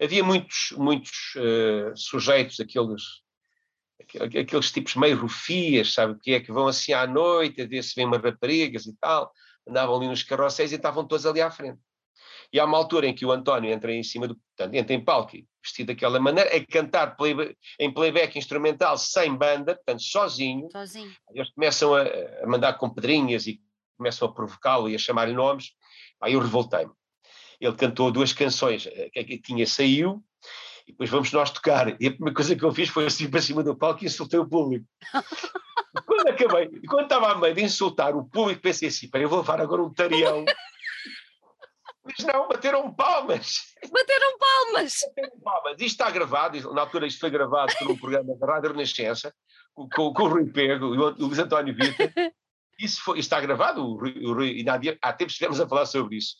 [0.00, 3.02] Havia muitos, muitos uh, sujeitos, aqueles,
[4.38, 7.94] aqueles tipos meio rufias, sabe, que é que vão assim à noite, a ver se
[7.94, 9.32] vêm umas raparigas e tal,
[9.68, 11.80] andavam ali nos carrosséis e estavam todos ali à frente.
[12.52, 14.36] E há uma altura em que o António entra em cima do.
[14.36, 19.74] Portanto, entra em palco, vestido daquela maneira, a cantar play, em playback instrumental sem banda,
[19.74, 20.68] portanto, sozinho.
[20.70, 21.10] Sozinho.
[21.34, 23.58] Eles começam a, a mandar com pedrinhas e
[23.96, 25.70] começam a provocá-lo e a chamar-lhe nomes.
[26.20, 26.92] Aí eu revoltei-me.
[27.64, 30.22] Ele cantou duas canções, eh, que, que tinha saiu,
[30.86, 31.88] e depois vamos nós tocar.
[32.00, 34.38] E a primeira coisa que eu fiz foi assim para cima do palco e insultei
[34.38, 34.84] o público.
[36.06, 39.60] quando acabei, quando estava a meio de insultar o público, pensei assim: eu vou levar
[39.60, 40.44] agora um tarião
[42.04, 43.74] mas não, bateram palmas.
[43.90, 44.94] Bateram palmas.
[45.06, 45.72] Bateram palmas.
[45.74, 49.32] Isto está gravado, na altura isto foi gravado por um programa da Rádio Renascença,
[49.72, 52.10] com, com, com o Rui Pego e o Luís António Vitor.
[52.78, 55.68] Isso, foi, isso está gravado, o Rui, o Rui, e há, há tempos estivemos a
[55.68, 56.34] falar sobre isso.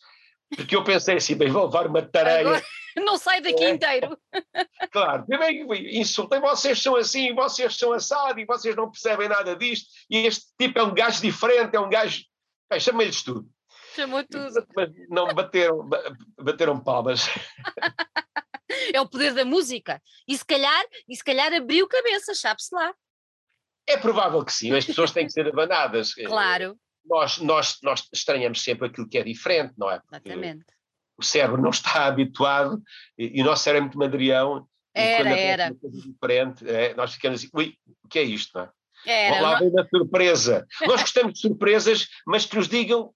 [0.55, 2.41] Porque eu pensei assim, bem, vou levar uma tareia.
[2.41, 2.63] Agora,
[2.97, 3.69] não sai daqui é.
[3.69, 4.17] inteiro.
[4.91, 5.65] Claro, também
[5.99, 9.89] insultei, vocês são assim, vocês são assado e vocês não percebem nada disto.
[10.07, 12.21] E este tipo é um gajo diferente, é um gajo.
[12.79, 13.49] Chama-lhes tudo.
[13.95, 14.67] Chamou tudo.
[14.75, 15.89] Mas não bateram,
[16.37, 17.27] bateram palmas.
[18.93, 20.01] É o poder da música.
[20.27, 22.93] E se calhar, e se calhar abriu cabeça, sabe-se lá.
[23.87, 26.13] É provável que sim, as pessoas têm que ser abanadas.
[26.13, 26.77] Claro.
[27.05, 29.99] Nós, nós, nós estranhamos sempre aquilo que é diferente, não é?
[29.99, 30.65] Porque Exatamente.
[31.17, 32.81] O cérebro não está habituado
[33.17, 34.67] e, e o nosso cérebro é muito madrião.
[34.93, 35.65] Era, era.
[35.67, 38.69] Uma coisa diferente, é, nós ficamos assim, ui, o que é isto, não é?
[39.05, 40.65] Era, lá vem a surpresa.
[40.81, 43.13] Nós gostamos de surpresas, mas que nos digam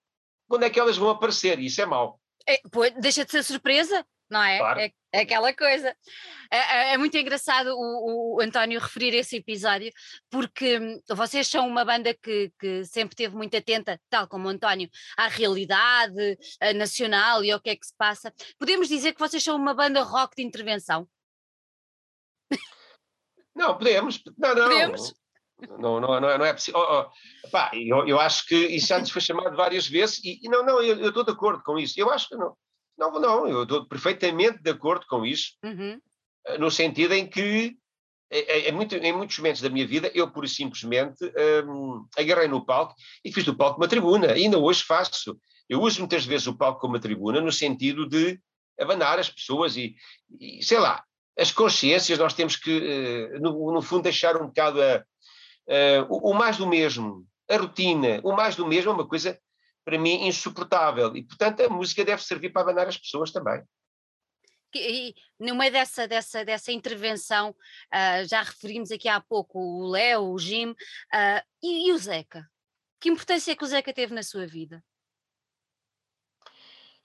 [0.48, 2.20] quando é que elas vão aparecer, e isso é mau.
[2.48, 4.58] É, pois, deixa de ser surpresa, não é?
[4.58, 4.80] Claro.
[4.80, 5.96] É, é, aquela coisa.
[6.52, 9.92] É, é, é muito engraçado o, o, António referir esse episódio,
[10.30, 14.52] porque hum, vocês são uma banda que, que sempre esteve muito atenta, tal como o
[14.52, 16.38] António, à realidade
[16.76, 18.34] nacional e ao que é que se passa.
[18.60, 21.08] Podemos dizer que vocês são uma banda rock de intervenção?
[23.56, 24.22] Não, podemos.
[24.38, 24.70] Não, não.
[24.70, 25.14] Podemos?
[25.80, 26.80] Não, não, não, é, não é possível.
[26.80, 27.10] Oh,
[27.46, 30.50] oh, pá, eu, eu acho que isso já nos foi chamado várias vezes e, e
[30.50, 32.00] não, não, eu, eu, estou de acordo com isso.
[32.00, 32.56] Eu acho que não.
[32.98, 36.00] Não, não, eu estou perfeitamente de acordo com isso, uhum.
[36.46, 37.78] Eh, no sentido em que
[38.30, 41.24] em, muito, em, muitos momentos da minha vida eu pura e simplesmente
[41.66, 44.38] um, agarrei no palco e fiz do palco uma tribuna.
[44.38, 45.40] E ainda hoje faço.
[45.70, 48.38] Eu uso muitas vezes o palco como uma tribuna no sentido de
[48.78, 49.96] abanar as pessoas e,
[50.42, 51.04] e sei lá,
[51.40, 55.04] as consciências nós temos que, no, no, fundo, deixar um bocado a,
[55.68, 59.38] Uh, o, o, mais do mesmo, a rotina, o mais do mesmo é uma coisa,
[59.88, 61.16] para mim, insuportável.
[61.16, 63.64] E, portanto, a música deve servir para abanar as pessoas também.
[64.76, 70.34] E no meio dessa, dessa, dessa intervenção, uh, já referimos aqui há pouco o Léo,
[70.34, 72.46] o Jim, uh, e, e o Zeca?
[73.00, 74.84] Que importância é que o Zeca teve na sua vida?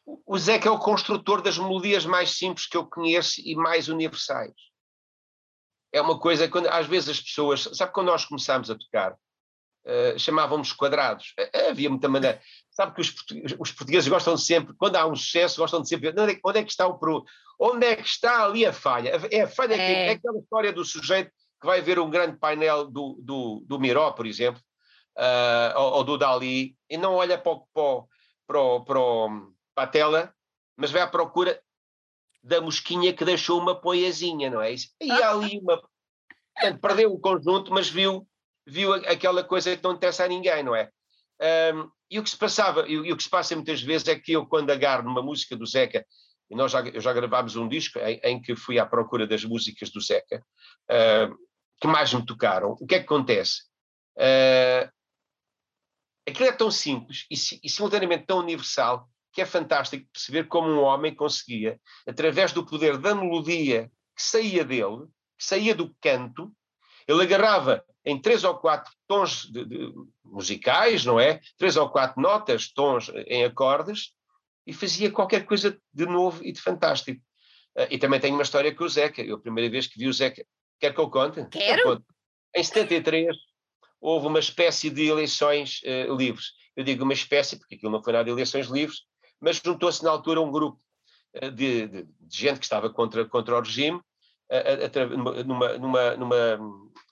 [0.04, 4.52] O Zeca é o construtor das melodias mais simples que eu conheço e mais universais
[5.92, 9.14] é uma coisa quando às vezes as pessoas, sabe quando nós começámos a tocar,
[9.84, 12.40] uh, chamávamos quadrados, uh, havia muita maneira,
[12.70, 13.14] sabe que os,
[13.58, 16.64] os, portugueses gostam sempre, quando há um sucesso, gostam de sempre, onde é, onde é
[16.64, 17.24] que está o pro,
[17.58, 19.10] onde é que está ali a falha?
[19.30, 19.76] É a falha é.
[19.76, 23.78] Que, é aquela história do sujeito que vai ver um grande painel do, do, do
[23.78, 24.60] Miró, por exemplo,
[25.16, 28.02] uh, ou, ou, do Dali, e não olha para, para,
[28.46, 29.00] para, para,
[29.74, 30.34] para a tela
[30.76, 31.60] mas vai à procura
[32.42, 34.74] da mosquinha que deixou uma poezinha, não é?
[35.00, 35.80] E há ali uma.
[36.54, 38.26] Portanto, perdeu o conjunto, mas viu,
[38.66, 40.90] viu aquela coisa que não interessa a ninguém, não é?
[41.74, 44.18] Um, e o que se passava, e, e, o que se passa muitas vezes é
[44.18, 46.06] que eu, quando agarro numa música do Zeca,
[46.50, 49.90] e nós já, já gravámos um disco em, em, que fui à procura das músicas
[49.90, 50.44] do Zeca,
[50.90, 51.34] uh,
[51.80, 53.62] que mais me tocaram, o que é que acontece?
[54.16, 54.88] Uh,
[56.28, 60.82] aquilo é tão simples e, e simultaneamente tão universal que é fantástico perceber como um
[60.82, 65.06] homem conseguia, através do poder da melodia que saía dele,
[65.38, 66.52] que saía do canto,
[67.08, 69.92] ele agarrava em três ou quatro tons de, de,
[70.24, 71.40] musicais, não é?
[71.56, 74.12] Três ou quatro notas, tons em acordes,
[74.66, 77.20] e fazia qualquer coisa de novo e de fantástico.
[77.76, 79.22] Uh, e também tenho uma história com o Zeca.
[79.22, 80.44] Eu, a primeira vez que vi o Zeca,
[80.80, 81.44] quer que eu conte?
[81.48, 82.04] Quero!
[82.54, 83.34] Em 73,
[84.00, 86.52] houve uma espécie de eleições uh, livres.
[86.76, 89.02] Eu digo uma espécie, porque aquilo não foi nada de eleições livres,
[89.40, 90.78] mas juntou-se na altura um grupo
[91.36, 94.00] uh, de, de, de, gente que estava contra, contra o regime,
[95.44, 96.58] numa, numa, numa,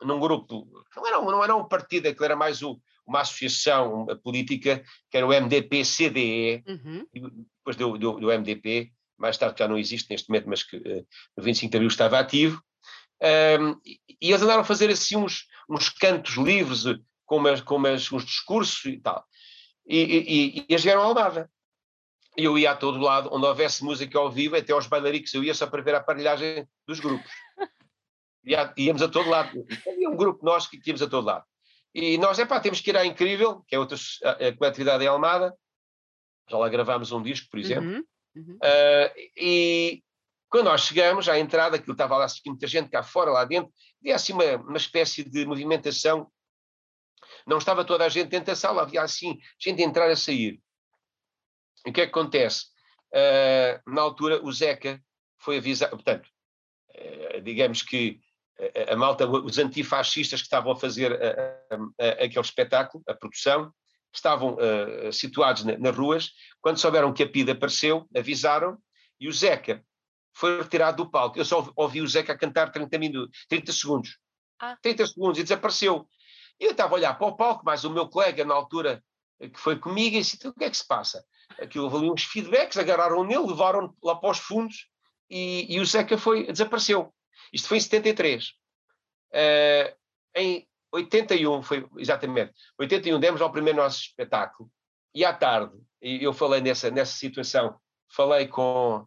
[0.03, 4.83] num grupo, não era, não era um partido, aquilo era mais o, uma associação política,
[5.11, 7.07] que era o MDP-CDE, uhum.
[7.13, 11.07] depois do, do, do, MDP, mais tarde já não existe neste momento, mas que uh,
[11.37, 12.63] no 25 de Abril estava ativo,
[13.23, 16.85] um, e, eles andaram a fazer assim uns, uns cantos livres,
[17.27, 19.25] com, umas, com umas, uns discursos e tal.
[19.87, 21.51] E, e, e eles vieram ao Almada.
[22.37, 25.55] Eu ia a todo lado, onde houvesse música ao vivo, até aos bailaricos, eu ia
[25.55, 27.31] só para ver a aparelhagem dos grupos.
[28.45, 29.67] Ia, íamos a todo lado.
[29.87, 31.45] Havia um grupo nós que íamos a todo lado.
[31.95, 35.05] E nós, é pá, temos que ir à Incrível, que é outra a, a coletividade
[35.05, 35.55] em Almada.
[36.49, 37.91] Já lá gravámos um disco, por exemplo.
[37.91, 38.05] Uhum,
[38.37, 38.55] uhum.
[38.55, 40.03] Uh, e
[40.49, 43.73] quando nós chegamos à entrada, aquilo estava lá assim, muita gente cá fora, lá dentro,
[44.01, 46.31] havia assim uma, uma espécie de movimentação.
[47.47, 50.17] Não estava toda a gente dentro da sala, havia assim gente a entrar e a
[50.17, 50.61] sair.
[51.87, 52.67] E o que é que acontece?
[53.13, 55.03] Uh, na altura, o Zeca
[55.39, 56.29] foi avisado, portanto,
[56.95, 58.21] uh, digamos que
[58.89, 63.73] a, a, malta, os antifascistas que estavam a fazer a, aquele espetáculo, a produção,
[64.15, 68.79] estavam uh, situados na, nas ruas, quando souberam que a PIDE apareceu, avisaram,
[69.19, 69.85] e o Zeca
[70.35, 71.39] foi retirado do palco.
[71.39, 74.19] Eu só ouvi o Zeca cantar 30, minutos, 30 segundos.
[74.59, 74.77] Ah.
[74.83, 76.09] 30 segundos e desapareceu.
[76.59, 79.03] E eu estava a olhar para o palco, mas o meu colega, na altura,
[79.39, 81.25] que foi comigo, e disse: então, o que é que se passa?
[81.59, 84.89] Aquilo houve ali uns feedbacks, agarraram nele, levaram lá para os fundos
[85.29, 87.13] e, e o Zeca foi, desapareceu.
[87.53, 88.45] Isto foi em 73.
[88.45, 88.51] Uh,
[89.33, 89.97] eh,
[90.37, 94.71] em 81, foi exatamente, 81 demos ao primeiro nosso espetáculo
[95.15, 97.77] e à tarde, eu falei nessa, nessa situação,
[98.15, 99.07] falei com,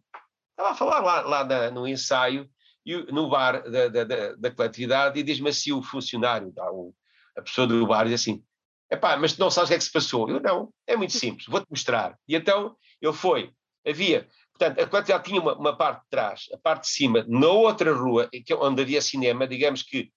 [0.51, 2.49] estava a falar lá, lá no ensaio,
[2.85, 6.53] e, no bar da, da, da, da coletividade, e diz-me assim o funcionário,
[7.37, 8.43] a pessoa do bar, diz assim,
[8.93, 10.29] Epá, mas tu não sabes o que é que se passou.
[10.29, 12.15] Eu não, é muito simples, vou-te mostrar.
[12.27, 13.51] E então ele foi,
[13.85, 17.47] havia, portanto, a coletividade tinha uma, uma, parte de trás, a parte de cima, na
[17.47, 20.11] outra rua, é onde havia cinema, digamos que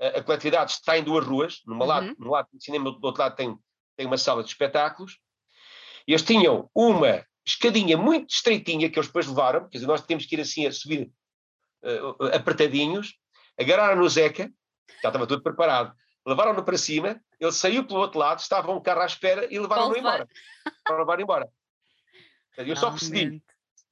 [0.00, 1.88] a, a coletividade está em duas ruas, numa uhum.
[1.88, 3.58] lado, num lado tem cinema, do outro lado tem,
[3.96, 5.18] tem uma sala de espetáculos,
[6.06, 10.24] e eles tinham uma escadinha muito estreitinha que eles depois levaram, quer dizer, nós temos
[10.24, 11.10] que ir assim a subir
[11.82, 13.14] uh, apertadinhos,
[13.58, 14.48] agarraram no Zeca,
[15.02, 15.92] já estava tudo preparado,
[16.30, 19.96] levaram-no para cima, ele saiu pelo outro lado, estava um carro à espera e levaram-no
[19.96, 20.28] embora.
[20.88, 21.48] levaram embora.
[22.56, 23.42] Eu só percebi,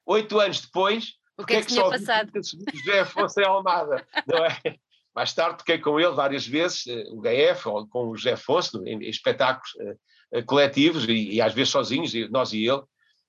[0.06, 2.30] oito anos depois, o que é que, que só passado?
[2.34, 4.58] José Afonso em Almada, não é?
[5.14, 8.84] Mais tarde toquei com ele várias vezes, eh, o GF, ou com o José Afonso,
[8.86, 9.70] em, espetáculos
[10.32, 12.82] uh, coletivos, e, e, às vezes sozinhos, nós e ele,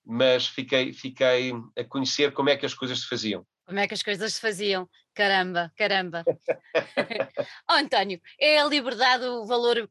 [0.04, 3.44] mas fiquei, fiquei a conhecer como é que as coisas se faziam.
[3.70, 4.90] Como é que as coisas se faziam?
[5.14, 6.24] Caramba, caramba.
[7.70, 9.88] oh, António, é a liberdade o valor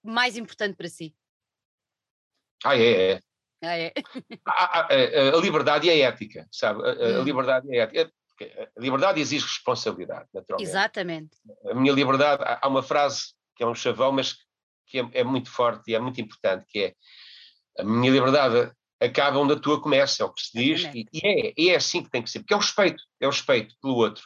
[0.00, 1.12] mais importante para si?
[2.64, 3.20] Ah, é, é.
[3.64, 3.92] Ah, é.
[4.46, 6.84] a, a, a, liberdade e a ética, sabe?
[6.84, 7.24] A, a hum.
[7.24, 8.12] liberdade e a ética.
[8.76, 10.70] A liberdade exige responsabilidade, naturalmente.
[10.70, 11.36] Exatamente.
[11.68, 14.36] A minha liberdade, há uma frase que é um chavão, mas
[14.86, 16.94] que é, é muito forte e é muito importante, que é
[17.76, 21.20] a minha liberdade acaba onde a tua começa, é o que se diz, e, e,
[21.26, 23.74] é, e é assim que tem que ser, porque é o respeito, é o respeito
[23.80, 24.24] pelo outro.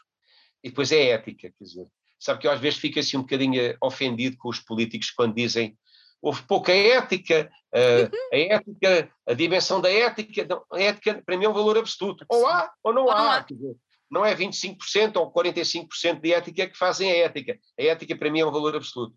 [0.63, 1.87] E depois é a ética, quer dizer.
[2.19, 5.77] Sabe que eu às vezes fico assim um bocadinho ofendido com os políticos quando dizem
[6.23, 11.47] houve pouca ética, uh, a ética, a dimensão da ética, não, a ética para mim
[11.47, 12.25] é um valor absoluto.
[12.29, 13.37] Ou há ou não, ou há.
[13.37, 13.41] há.
[13.41, 13.75] Dizer,
[14.11, 17.59] não é 25% ou 45% de ética que fazem a ética.
[17.79, 19.15] A ética para mim é um valor absoluto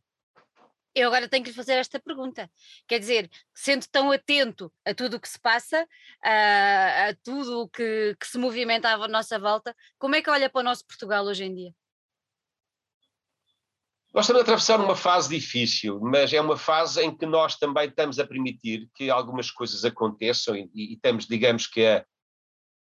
[0.95, 2.49] eu agora tenho que lhe fazer esta pergunta.
[2.87, 5.87] Quer dizer, sendo tão atento a tudo o que se passa,
[6.23, 10.49] a, a tudo o que, que, se movimenta à nossa volta, como é que olha
[10.49, 11.73] para o nosso Portugal hoje em dia?
[14.13, 17.87] Nós estamos a atravessar uma fase difícil, mas é uma fase em que nós também
[17.87, 22.05] estamos a permitir que algumas coisas aconteçam e, e estamos, digamos que, a,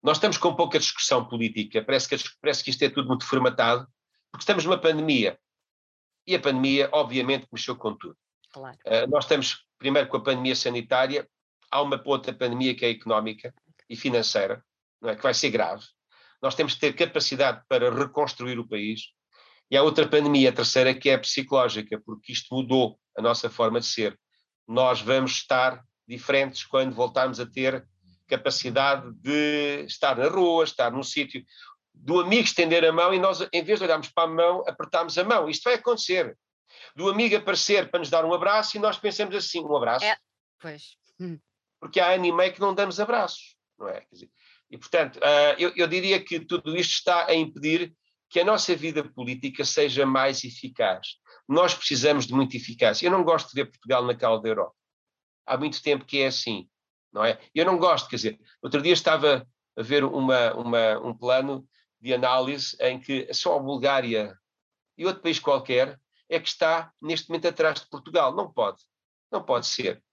[0.02, 3.88] Nós estamos com pouca discussão política, parece que, parece que isto é tudo muito formatado,
[4.32, 5.38] porque estamos numa pandemia.
[6.30, 8.16] E a pandemia, obviamente, mexeu com tudo.
[8.54, 8.78] Claro.
[8.86, 11.28] Uh, nós estamos, primeiro, com a pandemia sanitária,
[11.72, 13.52] há uma outra pandemia que é económica
[13.90, 14.64] e financeira,
[15.02, 15.16] não é?
[15.16, 15.84] que vai ser grave.
[16.40, 19.08] Nós temos que ter capacidade para reconstruir o país.
[19.72, 23.50] E há outra pandemia, a terceira, que é a psicológica, porque isto mudou a nossa
[23.50, 24.16] forma de ser.
[24.68, 27.88] Nós vamos estar diferentes quando voltarmos a ter
[28.28, 31.44] capacidade de estar na rua, estar num sítio,
[31.94, 35.18] do amigo estender a mão e nós, em vez de olharmos para a mão, apertarmos
[35.18, 35.50] a mão.
[35.50, 36.38] Isto vai acontecer.
[36.96, 40.06] Do amigo aparecer para nos dar um abraço e nós pensamos assim: um abraço.
[40.06, 40.18] É,
[40.60, 40.98] pois.
[41.20, 41.40] Hum.
[41.80, 44.06] Porque há anime que não damos abraços, não é?
[44.12, 44.30] Dizer,
[44.70, 47.94] e, portanto, uh, eu, eu diria que tudo isto está a impedir
[48.30, 51.16] que a nossa vida política seja mais eficaz.
[51.48, 53.08] Nós precisamos de muita eficácia.
[53.08, 54.76] Eu não gosto de ver Portugal na cauda da Europa.
[55.48, 56.70] Há muito tempo que é assim
[57.12, 57.40] não é?
[57.54, 59.48] Eu não gosto, quer dizer, outro dia estava
[59.78, 61.68] a ver uma, uma, um plano
[62.00, 64.38] de análise em que só a Bulgária
[64.98, 68.36] e outro país qualquer é que está neste momento atrás de Portugal.
[68.36, 68.78] Não pode,
[69.32, 70.04] não pode ser.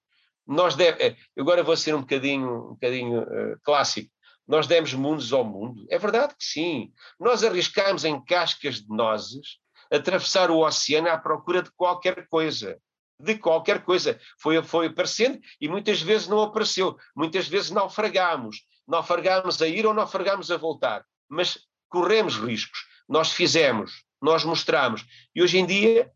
[0.47, 4.11] Nós deve, eh, agora vou ser um bocadinho, um bocadinho uh, clássico.
[4.47, 5.85] Nós demos mundos ao mundo.
[5.91, 6.93] É verdade que sim.
[7.19, 9.59] Nós arriscamos em cascas de nozes
[9.91, 12.81] atravessar o oceano à procura de qualquer coisa
[13.19, 14.19] de qualquer coisa.
[14.39, 16.97] Foi, foi aparecendo e muitas vezes não apareceu.
[17.15, 18.65] Muitas vezes naufragámos.
[18.87, 21.05] Naufragámos a ir ou naufragámos a voltar.
[21.29, 22.87] Mas corremos riscos.
[23.09, 25.05] Nós fizemos, nós mostramos.
[25.35, 26.11] E hoje em dia,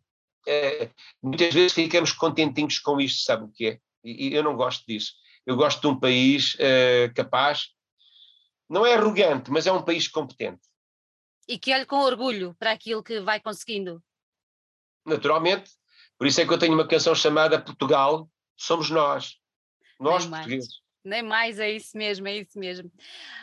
[0.47, 0.91] é,
[1.23, 3.81] muitas vezes ficamos contentinhos com isto, sabe o que é?
[4.03, 5.13] E, e eu não gosto disso.
[5.47, 7.71] Eu gosto de um país é, capaz,
[8.69, 10.61] não é arrogante, mas é um país competente.
[11.49, 14.03] E que olhe com orgulho para aquilo que vai conseguindo.
[15.05, 15.71] Naturalmente,
[16.17, 19.39] por isso é que eu tenho uma canção chamada Portugal Somos Nós.
[19.99, 20.69] Nós Nem portugueses.
[20.69, 20.91] Mais.
[21.03, 22.93] Nem mais, é isso mesmo, é isso mesmo.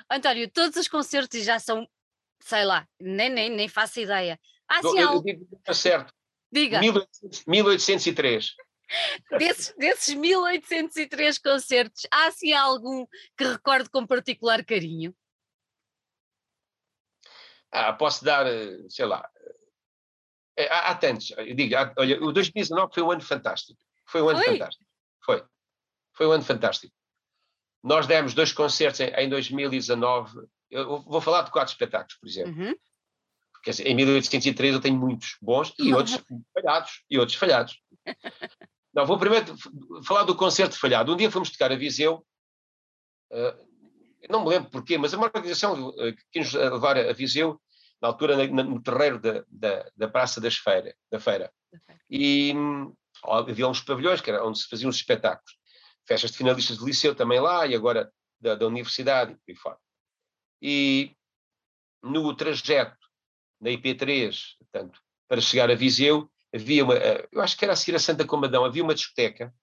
[0.10, 1.90] António, todos os concertos já são,
[2.40, 4.40] sei lá, nem, nem, nem faço ideia.
[4.68, 6.14] Ah, sim, eu, eu digo certo.
[6.52, 6.80] Diga.
[6.80, 8.56] 1800, 1803.
[9.38, 13.06] Desses, desses 1803 concertos, há assim algum
[13.38, 15.14] que recorde com particular carinho?
[17.70, 19.30] Ah, posso dar, eh, sei lá,
[20.58, 23.80] é, há, há tantos, eu digo, há, olha, o 2019 foi um ano fantástico.
[24.06, 24.54] Foi um ano foi?
[24.54, 24.86] fantástico.
[25.24, 25.46] Foi.
[26.14, 26.94] Foi um ano fantástico.
[27.84, 30.48] Nós demos dois concertos em, em 2019.
[30.70, 32.54] Eu vou falar de quatro espetáculos, por exemplo.
[32.54, 32.76] Uhum.
[33.54, 36.18] Porque assim, em 1803 eu tenho muitos bons e outros
[36.54, 37.04] falhados.
[37.10, 37.82] E outros falhados.
[38.94, 39.56] Não, vou primeiro
[40.04, 41.14] falar do concerto falhado.
[41.14, 42.26] Um dia fomos tocar a Viseu.
[43.32, 43.68] Uh,
[44.30, 47.62] não me lembro porquê, mas é uma organização uh, que quis levar a Viseu
[48.02, 51.52] na altura na, no terreiro da, da, da, Praça das Feira, da Feira.
[52.10, 52.54] E
[53.24, 55.58] havia uns pavilhões que era onde se faziam os espetáculos.
[56.08, 59.78] Festas de finalistas de liceu também lá e agora da, da universidade e fora.
[60.62, 61.16] E
[62.04, 62.98] no trajeto
[63.60, 67.76] na IP3, portanto, para chegar a Viseu, havia uma, eh, eu acho que era a
[67.76, 69.54] seguir a Santa Comadão, havia uma discoteca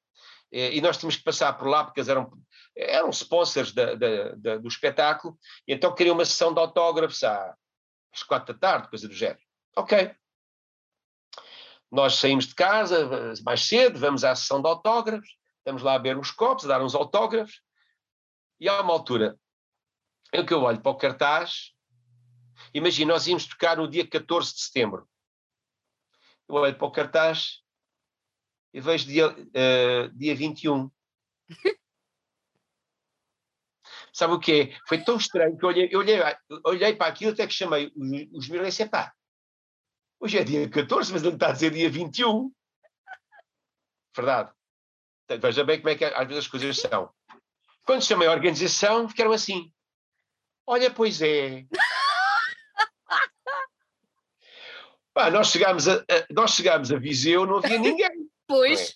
[0.52, 2.30] eh, e nós tínhamos que passar por lá porque eles eram,
[2.76, 8.22] eram sponsors da, da, da, do espetáculo, e então queriam uma sessão de autógrafos às
[8.26, 9.40] quatro da tarde, coisa do género.
[9.76, 10.14] Ok.
[11.90, 15.28] Nós saímos de casa mais cedo, vamos à sessão de autógrafos,
[15.59, 17.61] estamos lá a beber uns copos, a dar uns autógrafos,
[18.61, 19.38] e há uma altura
[20.35, 21.73] em que eu olho para o cartaz,
[22.75, 25.09] imagina, nós íamos tocar no dia 14 de setembro.
[26.49, 27.61] Eu olho para o cartaz
[28.73, 30.90] e vejo dia, uh, dia 21.
[34.12, 34.77] Sabe o que é?
[34.88, 36.20] Foi tão estranho que eu olhei, eu olhei,
[36.64, 39.12] olhei para aquilo até que chamei os, os meus e disse, pá,
[40.20, 42.53] hoje é dia 14, mas ele está a dizer dia 21.
[44.16, 44.53] Verdade.
[45.40, 47.12] Veja bem como é que às vezes as coisas são.
[47.85, 49.74] Quando chamei a organização, ficaram assim.
[50.66, 51.64] Olha, pois é.
[55.12, 58.29] Pá, nós chegámos a, a, nós chegámos a Viseu, não havia ninguém.
[58.48, 58.90] Pois.
[58.90, 58.94] É?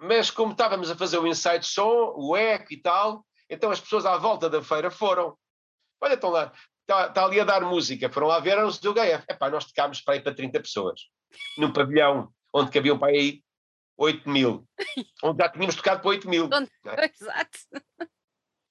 [0.00, 4.06] Mas como estávamos a fazer o insight som, o eco e tal, então as pessoas
[4.06, 5.36] à volta da feira foram.
[6.00, 8.94] Olha, estão lá, está, está ali a dar música, foram lá ver, eram os do
[8.94, 9.24] HF.
[9.28, 11.02] Epá, nós tocámos para ir para 30 pessoas,
[11.58, 13.42] num pavilhão onde cabiam para aí
[13.98, 14.66] 8 mil,
[15.22, 16.48] onde já tínhamos tocado para 8 mil.
[16.86, 17.04] É?
[17.10, 17.58] Exato.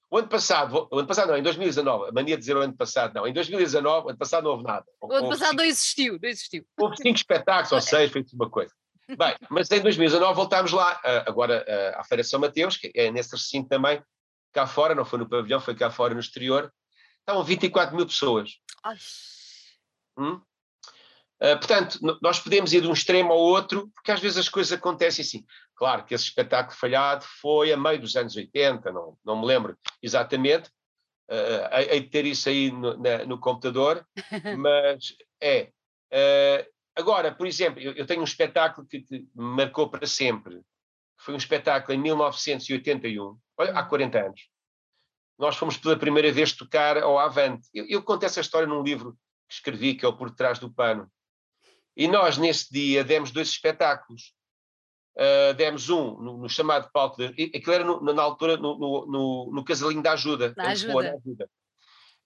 [0.10, 2.76] O ano passado, o ano passado não, em 2019, a mania de dizer o ano
[2.76, 4.86] passado, não, em 2019, o ano passado não houve nada.
[5.02, 6.66] O ano passado cinco, não existiu, não existiu.
[6.80, 8.74] Houve cinco espetáculos ou seis, foi uma coisa.
[9.10, 11.66] Bem, mas em 2019 voltámos lá, agora
[11.98, 14.02] à Feira São Mateus, que é nesse recinto também,
[14.54, 16.74] cá fora, não foi no pavilhão, foi cá fora no exterior,
[17.20, 18.60] estavam 24 mil pessoas.
[20.18, 20.42] Hum?
[21.42, 24.74] Uh, portanto, nós podemos ir de um extremo ao outro, porque às vezes as coisas
[24.74, 25.46] acontecem assim.
[25.78, 29.78] Claro que esse espetáculo falhado foi a meio dos anos 80, não, não me lembro
[30.02, 30.70] exatamente,
[31.30, 34.06] uh, hei de ter isso aí no, na, no computador,
[34.58, 35.72] mas é.
[36.12, 36.66] Uh,
[36.96, 40.62] agora, por exemplo, eu, eu, tenho um espetáculo que, que me marcou para sempre.
[41.16, 44.50] Foi um espetáculo em 1981, olha, há 40 anos.
[45.38, 47.68] Nós fomos pela primeira vez tocar ao Avante.
[47.72, 49.16] Eu, eu conto essa história num livro
[49.48, 51.12] que escrevi, que é o Por Trás do Pano.
[51.96, 54.36] E nós, nesse dia, demos dois espetáculos.
[55.18, 59.52] Uh, demos um no, no, chamado palco, de, aquilo era no, na altura no, no,
[59.52, 61.16] no, Casalinho da Ajuda, na ajuda.
[61.16, 61.50] ajuda.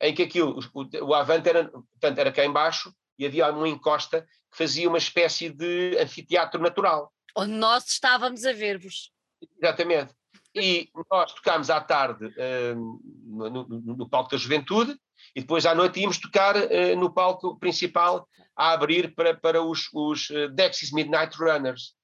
[0.02, 4.28] em que aquilo, o, o Avante era, portanto, era cá embaixo e havia uma encosta
[4.52, 7.14] que fazia uma espécie de anfiteatro natural.
[7.34, 9.10] Onde nós estávamos a ver-vos.
[9.58, 10.14] Exatamente.
[10.54, 14.98] E nós tocámos à tarde uh, no, no, palco da juventude
[15.34, 19.88] e depois à noite íamos tocar uh, no palco principal a abrir para, para os,
[19.94, 21.96] os Dexys Midnight Runners.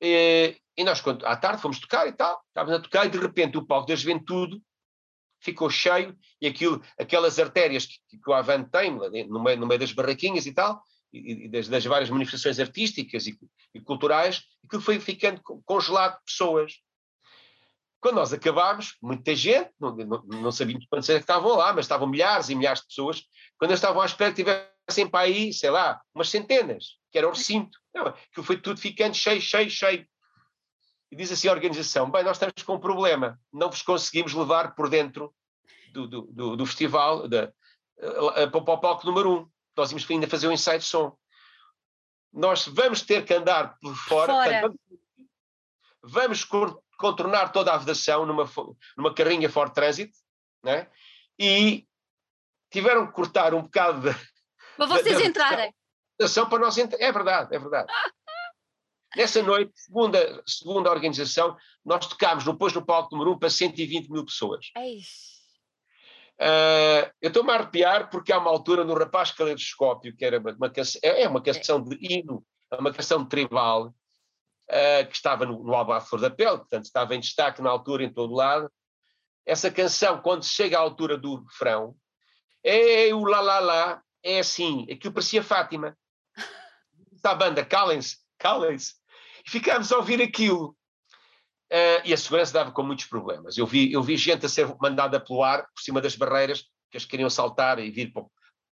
[0.00, 3.18] E, e nós, quando, à tarde, fomos tocar e tal, estávamos a tocar e de
[3.18, 4.60] repente o palco da juventude
[5.40, 9.80] ficou cheio e aquilo, aquelas artérias que, que o Avante tem no meio, no meio
[9.80, 10.82] das barraquinhas e tal,
[11.12, 13.38] e, e das, das, várias manifestações artísticas e,
[13.74, 16.74] e culturais, aquilo foi ficando congelado de pessoas.
[18.00, 21.86] Quando nós acabámos, muita gente, não, não, não sabíamos quantos é que estavam lá, mas
[21.86, 23.22] estavam milhares e milhares de pessoas,
[23.58, 27.28] quando eles estavam à espera que tivessem para aí, sei lá, umas centenas, que era
[27.28, 27.78] o recinto.
[27.94, 30.06] Não, que foi tudo ficando cheio, cheio, cheio.
[31.10, 34.74] E diz assim a organização: bem, nós estamos com um problema, não vos conseguimos levar
[34.74, 35.34] por dentro
[35.94, 37.50] do, do, do, do festival da,
[38.52, 39.50] para o palco número um.
[39.74, 41.16] Nós íamos ainda fazer um ensaio de som.
[42.30, 44.60] Nós vamos ter que andar por fora, fora.
[44.60, 44.80] Portanto,
[46.02, 48.44] vamos, vamos contornar toda a vedação numa,
[48.94, 50.12] numa carrinha Ford Transit,
[50.62, 50.86] né?
[51.38, 51.86] e
[52.70, 54.16] tiveram que cortar um bocado de.
[54.76, 55.72] Para vocês da, da
[56.20, 56.48] entrarem.
[56.48, 57.92] Para nós É verdade, é verdade.
[59.16, 63.48] Nessa noite, segundo a, segundo a organização, nós tocámos depois no palco número 1 para
[63.48, 64.66] 120 mil pessoas.
[66.38, 70.68] Uh, eu estou-me a arrepiar porque há uma altura no Rapaz Caleidoscópio, que era uma,
[70.68, 75.62] canção, é, é uma canção de hino, é uma canção tribal, uh, que estava no,
[75.64, 78.70] no álbum Flor da Pele, portanto estava em destaque na altura em todo lado.
[79.46, 81.96] Essa canção, quando chega à altura do refrão,
[82.62, 85.96] é o lá lá lá, é assim, aquilo parecia Fátima.
[87.26, 88.94] Está a banda, calem-se, calem-se.
[89.44, 90.76] E ficámos a ouvir aquilo.
[91.72, 93.58] Uh, e a segurança dava com muitos problemas.
[93.58, 96.96] Eu vi, eu vi gente a ser mandada pelo ar por cima das barreiras, que
[96.96, 98.24] eles queriam saltar e vir para,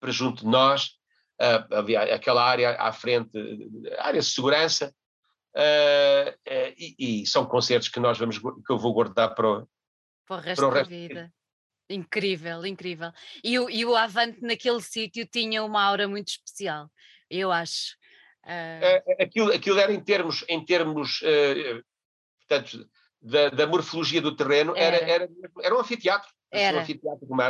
[0.01, 0.93] para junto de nós.
[1.39, 3.31] Uh, havia aquela área à frente,
[3.99, 4.95] área de segurança,
[5.57, 6.31] Uh,
[6.77, 9.69] e, e, são concertos que nós vamos que eu vou guardar para o,
[10.25, 11.33] para o resto, para o resto da vida.
[11.91, 13.11] Incrível, incrível.
[13.43, 16.89] E o, e o Avante naquele sítio tinha uma aura muito especial,
[17.29, 17.97] eu acho.
[18.49, 19.23] Uh...
[19.23, 21.21] aquilo, aquilo era em termos, em termos
[22.49, 22.89] portanto,
[23.21, 25.29] da, da, morfologia do terreno, era, era, era,
[25.63, 26.29] era um anfiteatro.
[26.51, 26.79] Era,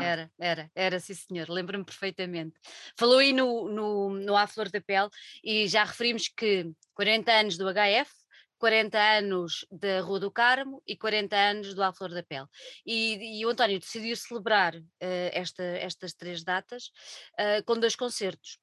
[0.02, 2.58] era, era, era, sim senhor, lembro-me perfeitamente.
[2.98, 5.08] Falou aí no, no, no A Flor da Pele
[5.44, 8.10] e já referimos que 40 anos do HF,
[8.58, 12.46] 40 anos da Rua do Carmo e 40 anos do A Flor da Pele.
[12.84, 16.90] E, e o António decidiu celebrar uh, esta, estas três datas
[17.38, 18.58] uh, com dois concertos.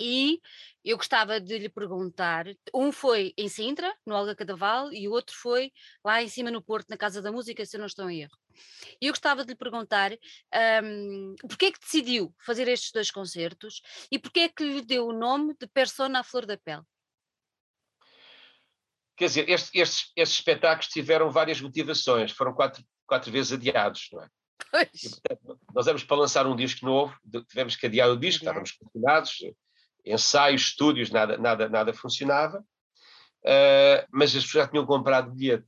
[0.00, 0.40] E
[0.84, 5.34] eu gostava de lhe perguntar: um foi em Sintra, no Olga Cadaval, e o outro
[5.36, 5.72] foi
[6.04, 8.36] lá em cima no Porto, na Casa da Música, se eu não estou em erro.
[9.00, 10.12] E eu gostava de lhe perguntar
[10.82, 13.80] um, porquê é que decidiu fazer estes dois concertos
[14.10, 16.82] e porquê é que lhe deu o nome de Persona à Flor da Pele?
[19.16, 24.22] Quer dizer, estes, estes, estes espetáculos tiveram várias motivações, foram quatro, quatro vezes adiados, não
[24.22, 24.28] é?
[24.70, 25.02] Pois.
[25.02, 27.16] E, portanto, nós vamos para lançar um disco novo,
[27.48, 29.38] tivemos que adiar o disco, estávamos confinados,
[30.12, 35.66] ensaios, estúdios, nada, nada, nada funcionava, uh, mas as pessoas já tinham comprado bilhete.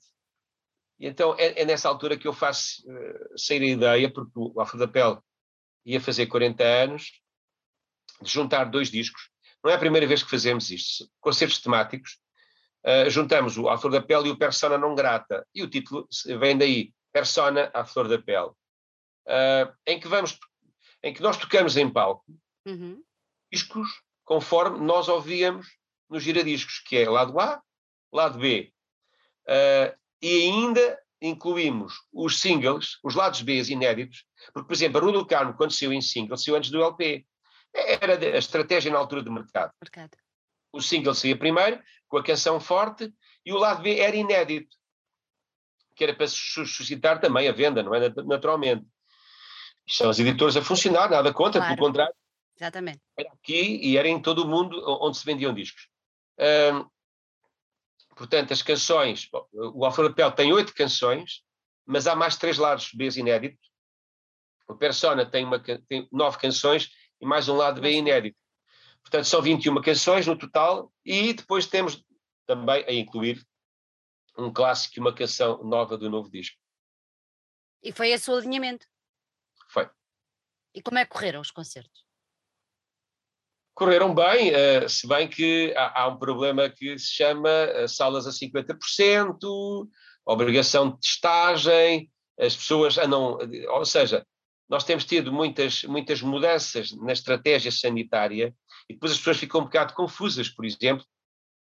[0.98, 4.60] E então é, é, nessa altura que eu faço uh, sair a ideia, porque o
[4.60, 5.18] Alfredo da Pele
[5.84, 7.10] ia fazer 40 anos,
[8.20, 9.30] de juntar dois discos.
[9.64, 11.08] Não é a primeira vez que fazemos isto.
[11.20, 12.18] Concertos temáticos,
[12.84, 15.46] uh, juntamos o A Flor da Pele e o Persona Non Grata.
[15.54, 16.06] E o título
[16.38, 18.50] vem daí, Persona à Flor da Pele.
[19.26, 20.38] Uh, em que vamos,
[21.02, 22.24] em que nós tocamos em palco
[22.66, 23.02] uhum.
[23.52, 23.88] discos
[24.30, 25.76] conforme nós ouvíamos
[26.08, 27.60] nos giradiscos, que é lado A,
[28.12, 28.72] lado B.
[29.42, 35.12] Uh, e ainda incluímos os singles, os lados B inéditos, porque, por exemplo, a Rua
[35.14, 37.26] do Carmo, quando saiu em single, saiu antes do LP.
[37.74, 39.72] Era a estratégia na altura do mercado.
[39.82, 40.16] mercado.
[40.72, 43.12] O single saía primeiro, com a canção forte,
[43.44, 44.76] e o lado B era inédito,
[45.96, 48.08] que era para suscitar também a venda, não é?
[48.24, 48.86] Naturalmente.
[49.88, 51.74] São os editores a funcionar, nada contra, claro.
[51.74, 52.14] pelo contrário.
[52.60, 53.00] Exatamente.
[53.16, 55.88] Era aqui e era em todo o mundo onde se vendiam discos.
[58.14, 61.42] Portanto, as canções, o Alfredo Pele tem oito canções,
[61.86, 63.70] mas há mais três lados B inéditos,
[64.68, 68.38] O Persona tem, uma, tem nove canções e mais um lado bem inédito.
[69.02, 72.04] Portanto, são 21 canções no total e depois temos
[72.46, 73.42] também a incluir
[74.36, 76.58] um clássico e uma canção nova do novo disco.
[77.82, 78.86] E foi esse o alinhamento?
[79.70, 79.88] Foi.
[80.74, 82.09] E como é que correram os concertos?
[83.80, 88.26] Correram bem, uh, se bem que há, há, um problema que se chama uh, salas
[88.26, 89.88] a 50%,
[90.26, 93.38] obrigação de testagem, as pessoas andam,
[93.70, 94.22] ou seja,
[94.68, 98.54] nós temos tido muitas, muitas mudanças na estratégia sanitária
[98.86, 101.06] e depois as pessoas ficam um bocado confusas, por exemplo,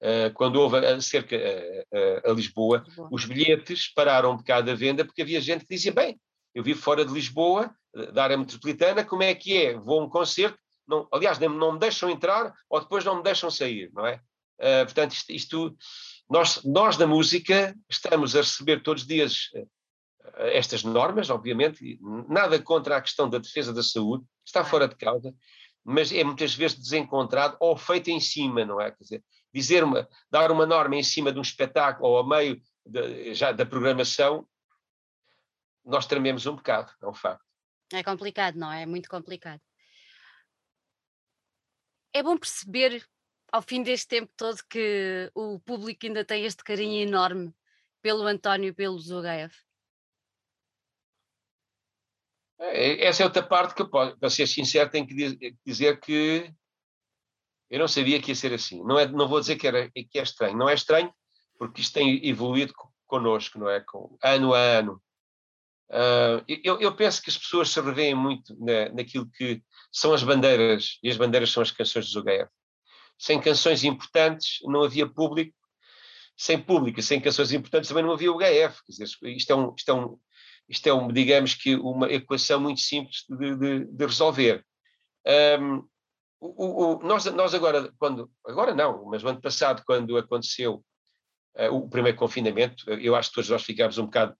[0.04, 4.76] uh, quando houve a, cerca a, a, Lisboa, Lisboa, os bilhetes pararam um bocado a
[4.76, 6.20] venda porque havia gente que dizia, bem,
[6.54, 7.74] eu vivo fora de Lisboa,
[8.14, 9.78] da área metropolitana, como é que é?
[9.78, 10.60] Vou a um concerto,
[10.90, 14.22] não, aliás, não me deixam entrar ou depois não me deixam sair, não é?
[14.60, 15.78] Uh, portanto, isto, isto,
[16.30, 19.50] nós, nós da música estamos a receber todos os dias
[20.38, 25.34] estas normas, obviamente, nada contra a questão da defesa da saúde, está fora de causa,
[25.84, 28.92] mas é muitas vezes desencontrado ou feito em cima, não é?
[28.92, 29.24] Quer dizer,
[29.54, 33.52] dizer uma, dar uma norma em cima de um espetáculo ou ao meio de, já
[33.52, 34.48] da programação,
[35.86, 37.44] nós trememos um bocado, é um facto.
[37.92, 38.84] É complicado, não é?
[38.84, 39.62] É muito complicado.
[42.14, 43.06] É bom perceber,
[43.52, 47.54] ao fim deste tempo todo, que o público ainda tem este carinho enorme
[48.02, 49.54] pelo António e pelo Zugaev.
[52.60, 56.54] É, essa é outra parte que, para ser sincero, tenho que dizer que
[57.70, 58.84] eu não sabia que ia ser assim.
[58.84, 60.58] Não, é, não vou dizer que, era, que é estranho.
[60.58, 61.14] Não é estranho,
[61.58, 62.74] porque isto tem evoluído
[63.06, 63.80] connosco, não é?
[63.82, 65.02] Com, ano a ano.
[65.90, 69.62] Uh, eu, eu, penso que as pessoas se revêem muito na, naquilo que
[69.92, 72.48] são as bandeiras, e as bandeiras são as canções de Zugaev.
[73.18, 75.56] Sem canções importantes não havia público,
[76.38, 78.38] sem público, sem canções importantes também não havia o.
[78.38, 80.20] Quer dizer, isto é um, isto é um,
[80.70, 84.64] isto é, um, digamos que, uma equação muito simples de, de, de resolver.
[85.60, 85.84] Um,
[86.40, 90.86] o, o, nós, nós agora, quando, agora não, mas o ano passado, quando aconteceu
[91.58, 94.34] uh, o primeiro confinamento, eu acho que todos nós ficámos um bocado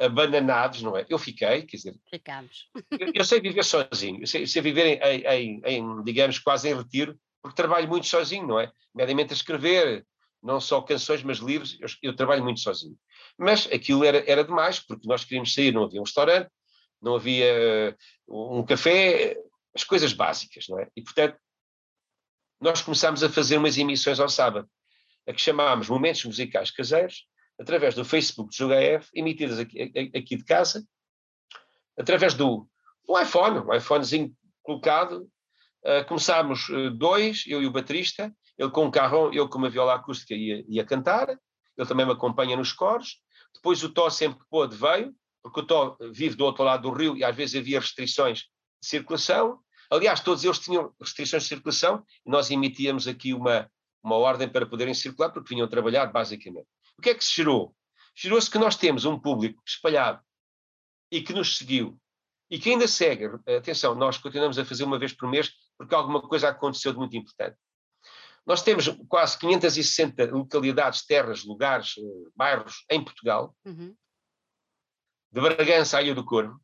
[0.00, 1.04] abananados, não é?
[1.08, 1.94] Eu fiquei, quer dizer.
[2.08, 2.68] Ficámos.
[2.98, 6.74] eu, eu, sei viver sozinho, eu sei, sei viver em, em, em, digamos, quase em
[6.74, 8.72] retiro, porque trabalho muito sozinho, não é?
[8.94, 10.06] Mediamente a escrever,
[10.42, 12.96] não só canções, mas livros, eu, eu trabalho muito sozinho.
[13.38, 16.50] Mas aquilo era, era demais, porque nós queríamos sair, não havia um restaurante,
[17.00, 17.96] não havia
[18.26, 19.36] uh, um café,
[19.74, 20.88] as coisas básicas, não é?
[20.96, 21.36] E, portanto,
[22.60, 24.68] nós começámos a fazer umas emissões ao sábado,
[25.26, 27.26] a que chamámos Momentos Musicais Caseiros,
[27.60, 30.84] através do Facebook do UHF, emitidas aqui, aqui de casa,
[31.98, 32.66] através do,
[33.06, 35.28] do iPhone, um iPhonezinho colocado.
[35.84, 39.70] Uh, começámos uh, dois, eu e o baterista, ele com um carro, eu com uma
[39.70, 43.22] viola acústica ia, ia cantar, ele também me acompanha nos coros,
[43.54, 46.94] depois o Tó sempre que pôde veio, porque o Tó vive do outro lado do
[46.94, 49.58] rio e às vezes havia restrições de circulação.
[49.90, 53.70] Aliás, todos eles tinham restrições de circulação e nós emitíamos aqui uma,
[54.02, 56.68] uma ordem para poderem circular porque vinham trabalhar, basicamente.
[57.00, 57.74] O que é que se gerou?
[58.14, 60.22] Gerou-se que nós temos um público espalhado
[61.10, 61.98] e que nos seguiu
[62.50, 63.24] e que ainda segue.
[63.56, 67.16] Atenção, nós continuamos a fazer uma vez por mês porque alguma coisa aconteceu de muito
[67.16, 67.56] importante.
[68.44, 72.02] Nós temos quase 560 localidades, terras, lugares, eh,
[72.36, 73.96] bairros em Portugal, uhum.
[75.32, 76.60] de Bragança à Ilha do Corvo,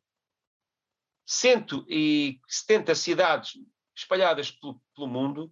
[1.25, 3.53] 170 cidades
[3.95, 5.51] espalhadas pelo, pelo mundo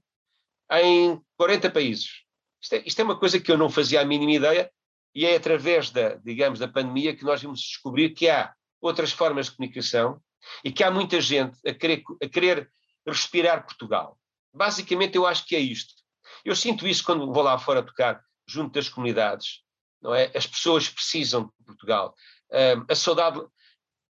[0.74, 2.24] em 40 países.
[2.62, 4.72] Isto é, isto é, uma coisa que eu não fazia a mínima ideia
[5.16, 9.46] e é através da, digamos, da pandemia que nós vimos descobrir que há outras formas
[9.46, 10.22] de comunicação
[10.64, 12.70] e que há muita gente a querer, a querer
[13.08, 14.20] respirar Portugal.
[14.54, 15.94] Basicamente, eu acho que é isto.
[16.44, 19.62] Eu sinto isso quando vou lá fora tocar junto das comunidades,
[20.02, 20.32] não é?
[20.36, 22.14] As pessoas precisam de Portugal.
[22.52, 23.42] Uh, a saudade,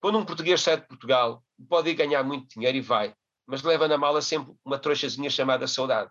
[0.02, 3.14] quando um português sai de Portugal, pode ir ganhar muito dinheiro e vai,
[3.46, 6.10] mas leva na mala sempre uma trouxazinha chamada saudade,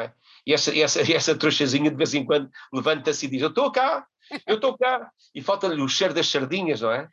[0.00, 0.12] é?
[0.46, 4.06] E essa, essa, essa trouxazinha de vez em quando levanta-se e diz: Eu estou cá,
[4.46, 7.08] eu estou cá, e falta-lhe o cheiro das sardinhas, não é?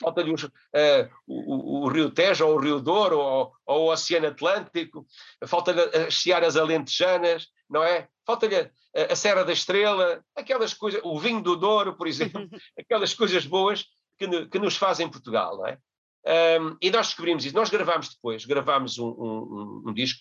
[0.00, 5.06] falta-lhe uh, o, o, Rio Tejo, ou o Rio Douro, ou, ou o Oceano Atlântico,
[5.46, 8.08] falta-lhe as Searas Alentejanas, não é?
[8.26, 8.70] Falta-lhe a,
[9.10, 13.84] a, Serra da Estrela, aquelas coisas, o vinho do Douro, por exemplo, aquelas coisas boas
[14.18, 15.78] que, que nos fazem Portugal, não é?
[16.26, 17.54] Um, e nós descobrimos isso.
[17.54, 20.20] Nós gravámos depois, gravámos um, um, um disco,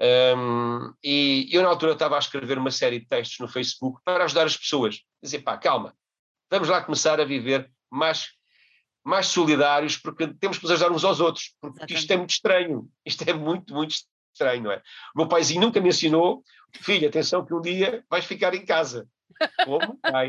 [0.00, 4.24] um, e eu na altura estava a escrever uma série de textos no Facebook para
[4.24, 5.00] ajudar as pessoas.
[5.22, 5.94] Dizer, pá, calma,
[6.50, 8.28] vamos lá começar a viver mais
[9.02, 12.86] mais solidários, porque temos que nos ajudar uns aos outros, porque isto é muito estranho,
[13.04, 13.94] isto é muito, muito
[14.32, 14.82] estranho, não é?
[15.14, 16.44] O meu paizinho nunca me ensinou,
[16.80, 19.08] filho, atenção que um dia vais ficar em casa.
[19.64, 19.98] Como?
[20.04, 20.28] Vai.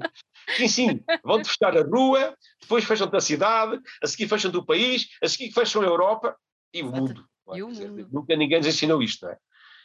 [0.55, 5.07] Sim, sim, vão-te fechar a rua, depois fecham-te a cidade, a seguir fecham-te o país,
[5.21, 6.35] a seguir fecham a Europa
[6.73, 7.27] e o mundo.
[7.53, 8.09] E o mundo.
[8.09, 9.37] Nunca ninguém nos ensinou isto, não é?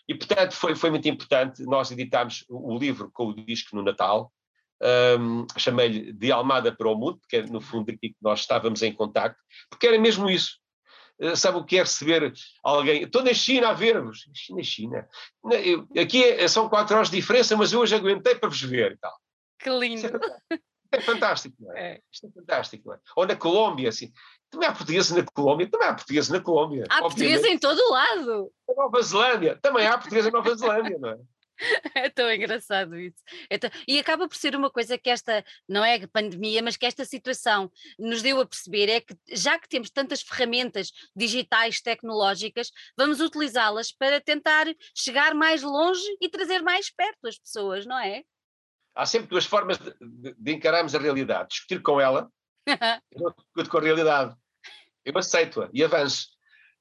[0.08, 1.62] E, portanto, foi, foi muito importante.
[1.64, 4.32] Nós editámos o, livro com o disco no Natal,
[5.18, 8.82] um, chamei-lhe De Almada para o Mundo, porque é no fundo aqui que nós estávamos
[8.82, 10.58] em contacto, porque era mesmo isso.
[11.18, 12.32] Uh, sabe o que é receber
[12.62, 13.02] alguém?
[13.02, 14.26] Estou na China a ver-vos.
[14.50, 15.08] Na China.
[16.00, 18.96] aqui é, são quatro horas de diferença, mas eu hoje aguentei para vos ver e
[18.98, 19.16] tal.
[19.58, 20.20] Que lindo!
[20.92, 21.94] É fantástico, não é?
[21.96, 22.00] é?
[22.12, 22.98] Isto é fantástico, não é?
[23.16, 24.12] Ou na Colômbia, assim.
[24.50, 26.84] Também há portugueses na Colômbia, também há portugueses na Colômbia.
[26.88, 28.52] Há portugueses em todo o lado.
[28.68, 31.18] Na Nova Zelândia, também há portugueses na Nova Zelândia, não é?
[31.94, 33.16] É tão engraçado isso.
[33.48, 33.70] É tão...
[33.86, 37.70] E acaba por ser uma coisa que esta, não é pandemia, mas que esta situação
[37.98, 43.92] nos deu a perceber é que já que temos tantas ferramentas digitais, tecnológicas, vamos utilizá-las
[43.92, 48.22] para tentar chegar mais longe e trazer mais perto as pessoas, não é?
[48.94, 52.30] Há sempre duas formas de, de, encararmos a realidade: discutir com ela,
[53.12, 54.36] eu não discuto com a realidade.
[55.04, 56.28] Eu aceito-a e avanço.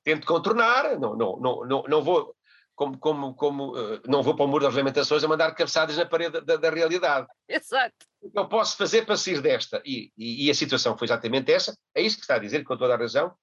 [0.04, 2.36] Tento contornar, não, não, não, não, não vou
[2.76, 6.06] como, como, como uh, não vou para o muro das lamentações a mandar cabeçadas na
[6.06, 7.28] parede da, da realidade.
[7.48, 7.96] Exato.
[8.22, 9.82] O que eu posso fazer para sair desta?
[9.86, 12.76] E, e, e, a situação foi exatamente essa, é isso que está a dizer, com
[12.76, 13.34] toda a razão.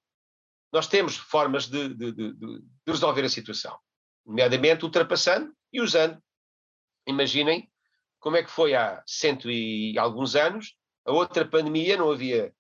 [0.71, 3.79] Nós temos formas de, de, de, de resolver a situação,
[4.25, 6.19] nomeadamente ultrapassando e usando.
[7.07, 7.71] Imaginem
[8.21, 12.53] como é que foi há cento e alguns anos, a outra pandemia, não havia,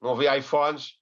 [0.00, 0.98] não havia iPhones,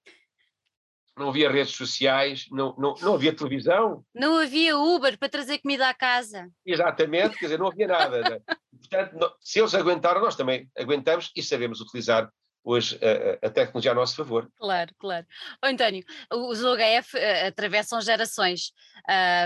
[1.17, 4.05] não havia redes sociais, não, não, não havia televisão.
[4.15, 6.51] Não havia Uber para trazer comida à casa.
[6.65, 8.21] Exatamente, quer dizer, não havia nada.
[8.21, 8.41] Né?
[8.81, 12.31] Portanto, não, se eles aguentaram, nós também aguentamos e sabemos utilizar
[12.65, 14.51] hoje a, a, tecnologia a nosso favor.
[14.57, 15.27] Claro, claro.
[15.63, 18.73] Oh, António, os OHF uh, eh, atravessam gerações.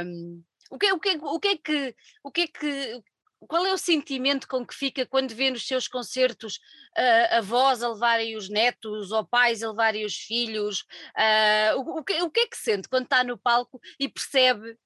[0.04, 3.02] Um, o que, o, que, o, que é que, o que é que
[3.46, 6.56] qual é o sentimento com que fica quando vê nos seus concertos
[6.96, 10.80] uh, avós a levarem os netos ou pais a levarem os filhos?
[11.16, 14.78] Uh, o, o, que, o que é que sente quando está no palco e percebe?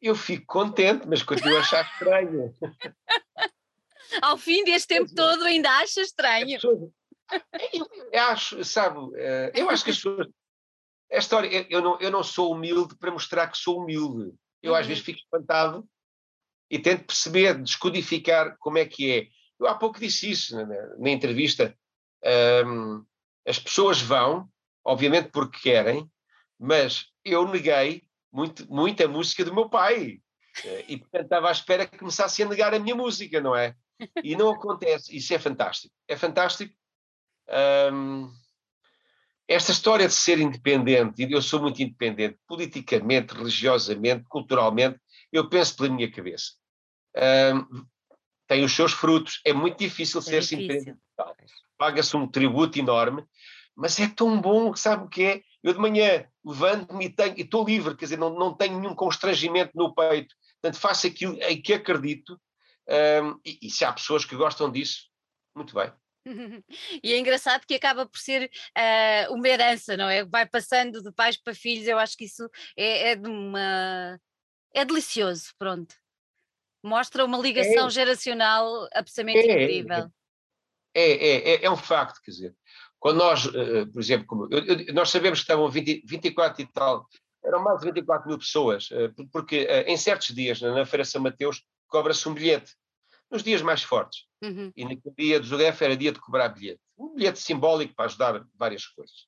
[0.00, 2.54] Eu fico contente, mas continuo a achar estranho.
[4.22, 6.58] Ao fim deste tempo todo ainda acha estranho.
[8.12, 10.28] Eu acho, sabe, eh, eu acho que as pessoas.
[11.12, 14.32] A história, eu não, eu não sou humilde para mostrar que sou humilde.
[14.62, 14.88] Eu às uhum.
[14.88, 15.86] vezes fico espantado
[16.70, 19.28] e tento perceber, descodificar como é que é.
[19.58, 21.76] Eu há pouco disse isso na, na entrevista.
[22.66, 23.04] Um,
[23.46, 24.48] as pessoas vão,
[24.84, 26.08] obviamente porque querem,
[26.58, 28.02] mas eu neguei
[28.32, 30.20] muito, muita música do meu pai.
[30.64, 33.74] Eh, e portanto estava à espera que começasse a negar a minha música, não é?
[34.22, 35.16] E não acontece.
[35.16, 35.94] Isso é fantástico.
[36.06, 36.74] É fantástico.
[37.92, 38.30] Um,
[39.46, 45.00] esta história de ser independente, e eu sou muito independente, politicamente, religiosamente, culturalmente,
[45.32, 46.52] eu penso pela minha cabeça.
[47.16, 47.86] Um,
[48.46, 50.98] tem os seus frutos, é muito difícil é ser-se independente.
[51.76, 53.24] Paga-se um tributo enorme,
[53.76, 55.42] mas é tão bom, sabe o que é?
[55.62, 58.94] Eu de manhã levanto-me e, tenho, e estou livre, quer dizer, não, não tenho nenhum
[58.94, 62.40] constrangimento no peito, portanto faço aquilo em que acredito,
[62.88, 65.08] um, e, e se há pessoas que gostam disso,
[65.54, 65.92] muito bem.
[67.02, 70.24] E é engraçado que acaba por ser uh, uma herança, não é?
[70.24, 74.18] Vai passando de pais para filhos, eu acho que isso é, é de uma
[74.74, 75.94] é delicioso, pronto.
[76.82, 77.90] Mostra uma ligação é.
[77.90, 80.10] geracional absolutamente é, incrível.
[80.94, 82.56] É, é, é, é, um facto, quer dizer,
[82.98, 86.66] quando nós, uh, por exemplo, como, eu, eu, nós sabemos que estavam 20, 24 e
[86.66, 87.06] tal,
[87.44, 91.62] eram mais de 24 mil pessoas, uh, porque em certos dias, na, Feira São Mateus,
[91.86, 92.74] cobra-se um bilhete,
[93.30, 94.24] nos dias mais fortes.
[94.42, 94.72] Uhum.
[94.74, 96.80] E naquele dia do Jogaf era dia de cobrar bilhete.
[96.96, 99.26] Um bilhete simbólico para ajudar várias coisas.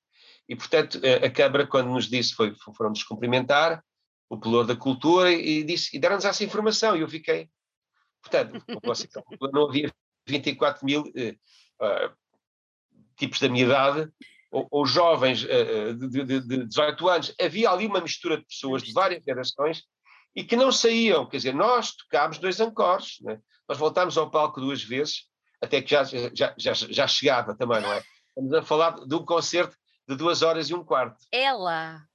[0.49, 3.84] E, portanto, a Câmara, quando nos disse, foi, foram-nos cumprimentar,
[4.31, 7.51] o pelour da cultura e, disse, e deram-nos essa informação e eu fiquei.
[8.22, 8.64] Portanto,
[9.53, 9.93] não havia
[10.26, 12.16] 24 mil uh,
[13.16, 14.09] tipos da minha idade
[14.53, 17.35] ou, ou jovens uh, de, de, de 18 anos.
[17.41, 19.83] Havia ali uma mistura de pessoas de várias gerações
[20.35, 21.28] e que não saíam.
[21.28, 23.41] Quer dizer, nós tocámos dois ancores, né?
[23.68, 25.24] nós voltámos ao palco duas vezes,
[25.61, 28.03] até que já, já, já, já chegava também, não é?
[28.28, 29.76] Estamos a falar de um concerto
[30.09, 31.18] de duas horas e um quarto.
[31.33, 32.10] Ela!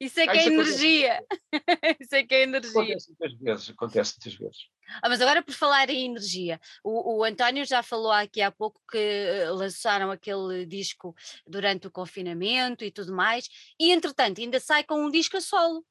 [0.00, 1.24] Isso é que ah, é energia.
[2.00, 2.70] isso é que é energia.
[2.70, 4.58] Acontece muitas vezes, acontece muitas vezes.
[5.02, 8.80] Ah, mas agora por falar em energia, o, o, António já falou aqui há pouco
[8.90, 11.14] que eh, lançaram aquele disco
[11.46, 15.84] durante o confinamento e tudo mais, e entretanto ainda sai com um disco a solo,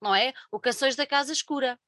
[0.00, 0.32] não é?
[0.52, 1.78] O Canções da Casa Escura.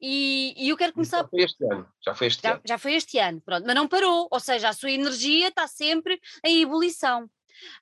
[0.00, 1.18] E, e eu quero começar.
[1.18, 2.62] Já foi este ano, já foi este já, ano.
[2.64, 6.20] Já foi este ano, pronto, mas não parou, ou seja, a sua energia está sempre
[6.44, 7.24] em ebulição.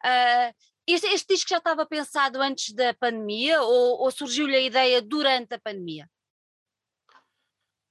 [0.04, 0.54] Uh,
[0.93, 5.55] este, este disco já estava pensado antes da pandemia ou, ou surgiu-lhe a ideia durante
[5.55, 6.09] a pandemia?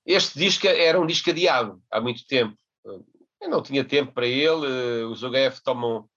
[0.10, 2.58] este disco era um disco adiado há muito tempo.
[2.84, 6.10] Eu não tinha tempo para ele, os UGF tomam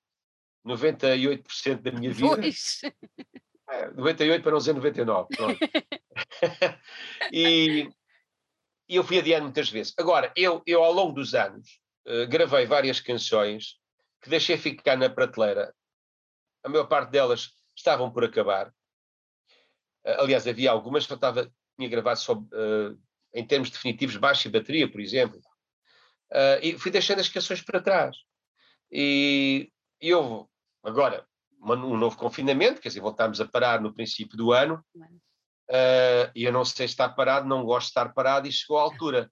[0.66, 2.37] 98% da minha vida.
[2.37, 2.80] Pois.
[3.70, 5.28] É, 98 para não dizer 99.
[7.33, 7.89] e,
[8.89, 9.93] e eu fui adiando muitas vezes.
[9.99, 13.78] Agora, eu, eu ao longo dos anos uh, gravei várias canções
[14.22, 15.74] que deixei ficar na prateleira.
[16.64, 18.68] A maior parte delas estavam por acabar.
[20.04, 22.98] Uh, aliás, havia algumas que eu estava, tinha gravado só uh,
[23.34, 25.40] em termos definitivos baixo e bateria, por exemplo.
[26.62, 28.16] e fui deixando as canções para trás.
[28.90, 30.46] E, e houve,
[30.82, 31.26] agora,
[31.62, 36.52] um novo confinamento, quer dizer, voltámos a parar no princípio do ano, uh, e eu
[36.52, 39.30] não sei estar parado, não gosto de estar parado, e chegou à altura.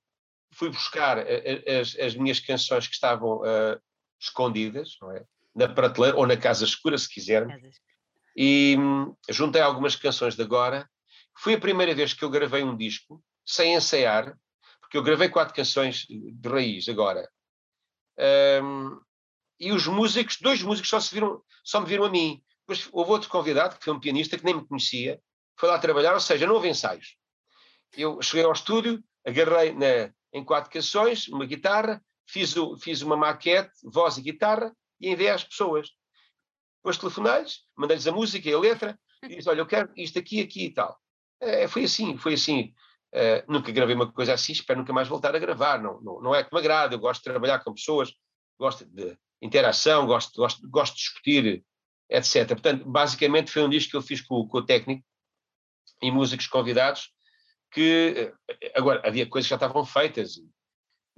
[0.53, 3.81] Fui buscar as, as minhas canções que estavam uh,
[4.19, 5.25] escondidas, não é?
[5.55, 7.55] Na prateleira, ou na casa escura, se quisermos,
[8.37, 10.89] e hum, juntei algumas canções de agora.
[11.37, 14.37] Foi a primeira vez que eu gravei um disco, sem ensaiar,
[14.81, 17.29] porque eu gravei quatro canções de raiz agora.
[18.63, 19.01] Um,
[19.59, 22.43] e os músicos, dois músicos só, se viram, só me viram a mim.
[22.61, 25.21] Depois houve outro convidado, que foi um pianista que nem me conhecia,
[25.59, 27.17] foi lá trabalhar, ou seja, não houve ensaios.
[27.97, 33.17] Eu cheguei ao estúdio, agarrei na, em quatro canções, uma guitarra, fiz, o, fiz uma
[33.17, 35.89] maquete, voz e guitarra, e enviei às pessoas.
[36.79, 40.41] Depois telefonei-lhes, mandei-lhes a música e a letra, e disse, olha, eu quero isto aqui,
[40.41, 40.99] aqui e tal.
[41.41, 42.75] É, foi assim, foi assim.
[43.13, 45.83] Uh, nunca gravei uma coisa assim, espero nunca mais voltar a gravar.
[45.83, 48.13] Não, não, não é que me agrada, eu gosto de trabalhar com pessoas,
[48.59, 51.65] gosto de interação, gosto, gosto, gosto de discutir,
[52.09, 52.49] etc.
[52.49, 55.05] Portanto, basicamente foi um disco que eu fiz com, com o técnico
[56.03, 57.11] e músicos convidados,
[57.73, 60.35] que eh, agora havia coisas que já estavam feitas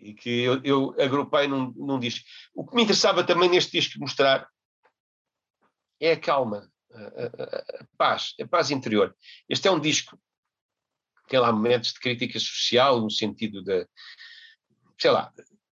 [0.02, 2.24] e, que eu, eu agrupei num, num, disco.
[2.54, 4.48] O que me interessava também neste disco mostrar
[6.00, 9.14] é a calma, a, a, a paz, a paz interior.
[9.48, 10.18] Este é um disco
[11.32, 13.88] tem lá momentos de crítica social, no sentido de,
[14.98, 15.32] sei lá,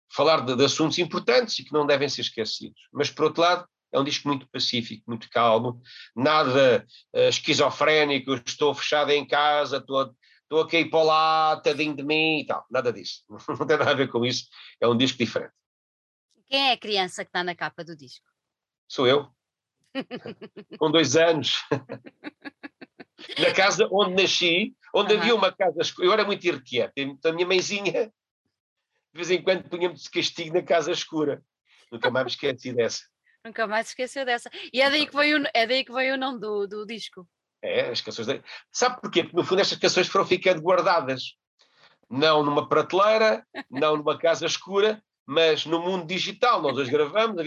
[0.10, 2.80] falar de, de, assuntos importantes e que não devem ser esquecidos.
[2.94, 5.82] Mas, por outro lado, é um disco muito pacífico, muito calmo,
[6.16, 10.16] nada uh, esquizofrénico, estou fechado em casa, estou,
[10.50, 12.66] estou aqui para lá, tadinho de mim e tal.
[12.72, 13.24] Nada disso.
[13.48, 14.48] Não tem nada a ver com isso.
[14.82, 15.54] É um disco diferente.
[16.48, 18.26] Quem é a criança que está na capa do disco?
[18.88, 19.32] Sou eu.
[20.80, 21.64] com dois anos.
[23.38, 25.20] na casa onde nasci, onde uhum.
[25.20, 25.82] havia uma casa.
[26.00, 26.94] Eu era muito irrequieto.
[26.98, 28.12] Então a minha mãezinha
[29.14, 31.44] de vez em quando punha-me de castigo na casa escura.
[31.92, 33.04] Nunca mais me esqueci dessa.
[33.46, 34.50] Nunca mais esqueceu dessa.
[34.74, 37.28] E é daí que veio, é daí que veio o nome do, do disco.
[37.62, 38.28] É, as canções.
[38.28, 38.42] De...
[38.72, 39.24] Sabe porquê?
[39.24, 41.36] Porque no fundo estas canções foram ficando guardadas.
[42.10, 46.62] Não numa prateleira, não numa casa escura, mas no mundo digital.
[46.62, 47.46] Nós as gravamos,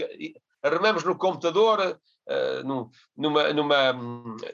[0.61, 3.93] arrumamos no computador, uh, num, numa, numa,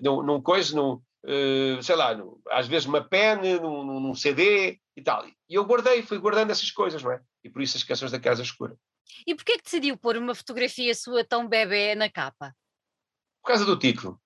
[0.02, 4.80] num, num coisa, num, uh, sei lá, num, às vezes uma pen, num, num CD,
[5.00, 5.26] e tal.
[5.26, 7.22] E eu guardei, fui guardando essas coisas, não é?
[7.44, 8.78] E por isso as canções da Casa Escura.
[9.26, 12.54] E porquê que decidiu pôr uma fotografia sua tão bebê na capa?
[13.42, 14.20] Por causa do título.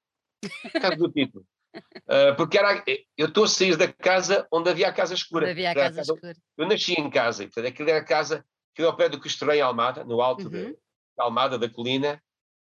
[0.50, 1.46] Por causa do título.
[1.76, 2.84] Uh, porque era,
[3.18, 5.46] eu estou a sair da casa onde havia a Casa Escura.
[5.46, 6.36] Onde havia a casa, casa, Escura.
[6.58, 9.50] Eu nasci em casa, e portanto aquilo era a casa que ao pé do Cristo
[9.52, 10.50] em Almada, no alto uhum.
[10.50, 10.78] de,
[11.18, 12.22] Almada da colina,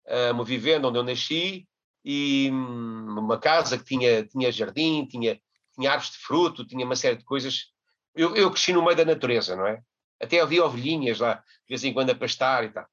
[0.08, 1.68] uh, uma vivenda onde eu nasci,
[2.04, 5.40] e hum, uma casa que tinha, tinha jardim, tinha,
[5.76, 7.72] tinha árvores de fruto, tinha uma série de coisas
[8.16, 9.82] eu, eu cresci no meio da natureza, não é?
[10.22, 12.86] Até havia ovelhinhas lá, de vez em quando a pastar e tal.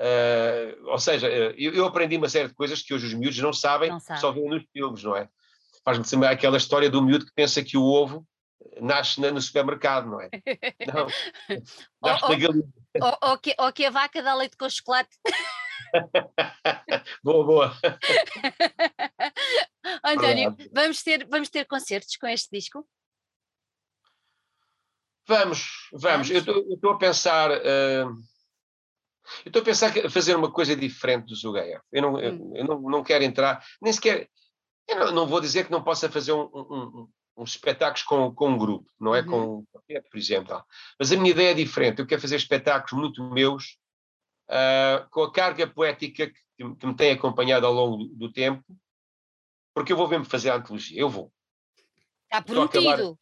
[0.00, 3.52] Uh, ou seja, eu, eu, aprendi uma série de coisas que hoje os miúdos não
[3.52, 5.28] sabem, não só veem nos filmes, não é?
[5.84, 8.26] Faz-me lembrar aquela história do miúdo que pensa que o ovo
[8.80, 10.30] nasce no supermercado, não é?
[10.86, 11.06] Não,
[12.02, 12.64] nasce ou, na galinha.
[13.02, 15.10] Ou, ou, que, ou que a vaca dá leite com chocolate.
[17.22, 17.76] boa, boa.
[20.02, 22.88] António, vamos ter, vamos ter concertos com este disco?
[25.28, 26.30] Vamos, vamos.
[26.30, 27.50] Eu estou a pensar.
[27.50, 28.29] Uh,
[29.44, 31.82] eu estou a pensar fazer uma coisa diferente do Zugaia.
[31.92, 32.52] Eu, não, hum.
[32.54, 34.28] eu não, não quero entrar, nem sequer.
[34.88, 38.50] Eu não, não vou dizer que não possa fazer um, um, um espetáculos com, com
[38.50, 39.20] um grupo, não é?
[39.22, 39.64] Uhum.
[39.66, 39.66] Com,
[40.10, 40.64] por exemplo.
[40.98, 42.00] Mas a minha ideia é diferente.
[42.00, 43.78] Eu quero fazer espetáculos muito meus,
[44.48, 48.64] uh, com a carga poética que, que, me tem acompanhado ao longo do, do tempo,
[49.74, 51.00] porque eu vou mesmo fazer a antologia.
[51.00, 51.32] Eu vou.
[52.24, 53.18] Está prometido.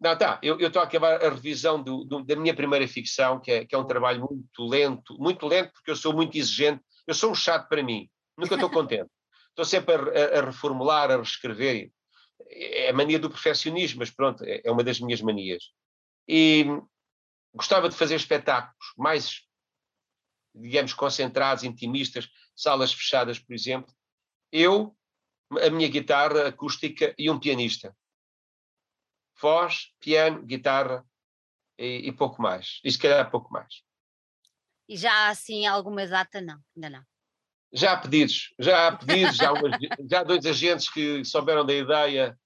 [0.00, 0.38] Não, tá.
[0.42, 3.74] Eu estou a acabar a revisão do, do, da minha primeira ficção, que é, que
[3.74, 6.82] é um trabalho muito lento, muito lento, porque eu sou muito exigente.
[7.06, 8.08] Eu sou um chato para mim.
[8.36, 9.10] Nunca estou contente.
[9.50, 11.90] Estou sempre a, a, reformular, a reescrever.
[12.48, 15.72] É a mania do perfeccionismo, mas pronto, é, é uma das minhas manias.
[16.26, 16.64] E
[17.52, 19.42] gostava de fazer espetáculos mais,
[20.54, 23.92] digamos, concentrados, intimistas, salas fechadas, por exemplo.
[24.52, 24.96] Eu,
[25.60, 27.94] a minha guitarra acústica e um pianista
[29.40, 31.04] voz, piano, guitarra,
[31.80, 32.80] e, e pouco mais.
[32.84, 33.82] E se calhar pouco mais.
[34.88, 36.40] E já assim alguma data?
[36.40, 37.04] Não, ainda não.
[37.72, 39.78] Já há pedidos, já há pedidos, já, há umas,
[40.10, 42.36] já há dois agentes que souberam da ideia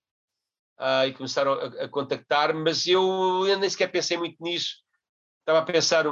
[0.79, 4.85] uh, e começaram a, a contactar, mas eu, eu nem sequer pensei muito nisso.
[5.41, 6.05] Estava a pensar,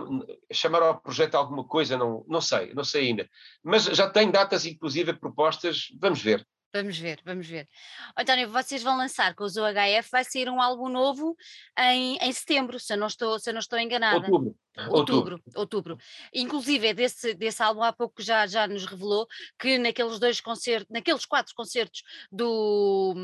[0.53, 3.28] chamar ao projeto alguma coisa, não, não sei, não sei ainda.
[3.62, 6.47] Mas já tenho datas, inclusive, propostas, vamos ver.
[6.75, 7.68] Vamos ver, vamos ver.
[8.16, 11.37] António, vocês vão lançar com os UHF, vai sair um álbum novo
[11.79, 14.27] em, em setembro, se eu não estou, se não estou enganada.
[14.27, 14.57] Outubro.
[14.89, 15.99] Outubro, outubro.
[16.33, 20.89] Inclusive, é desse, desse álbum há pouco já, já nos revelou que naqueles dois concertos,
[20.91, 23.14] naqueles quatro concertos do,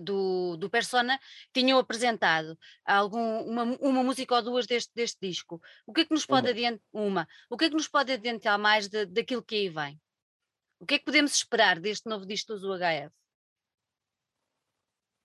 [0.00, 1.20] do, do Persona,
[1.52, 5.60] tinham apresentado algum, uma, uma música ou duas deste, deste disco.
[5.86, 6.80] O que é que nos pode adiantar?
[6.94, 7.28] Uma.
[7.50, 10.00] O que é que nos pode adiantar mais de, daquilo que aí vem?
[10.80, 13.14] O que é que podemos esperar deste novo disco do UHF?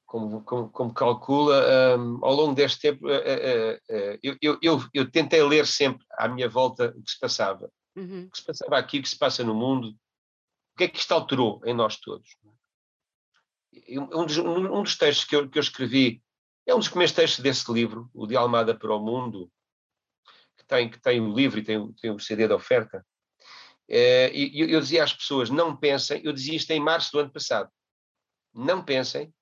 [0.05, 5.09] Como, como, como calcula, um, ao longo deste tempo, uh, uh, uh, eu, eu, eu,
[5.09, 7.71] tentei ler sempre à minha volta o que se passava.
[7.95, 8.25] Uhum.
[8.25, 10.99] O que se passava aqui, o que se passa no mundo, o que é que
[10.99, 12.29] isto alterou em nós todos.
[13.89, 16.21] Um dos, um dos textos que eu, que eu escrevi
[16.65, 19.51] é um dos primeiros textos desse livro, o de Almada para o Mundo,
[20.57, 23.05] que tem, que tem o livro e tem, tem o CD de oferta.
[23.89, 27.31] Eh, e eu dizia às pessoas: não pensem, eu dizia isto em março do ano
[27.31, 27.69] passado,
[28.53, 29.33] não pensem.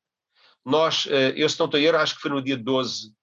[0.66, 3.14] Nós, eh, eu se não estou a acho que foi no dia 12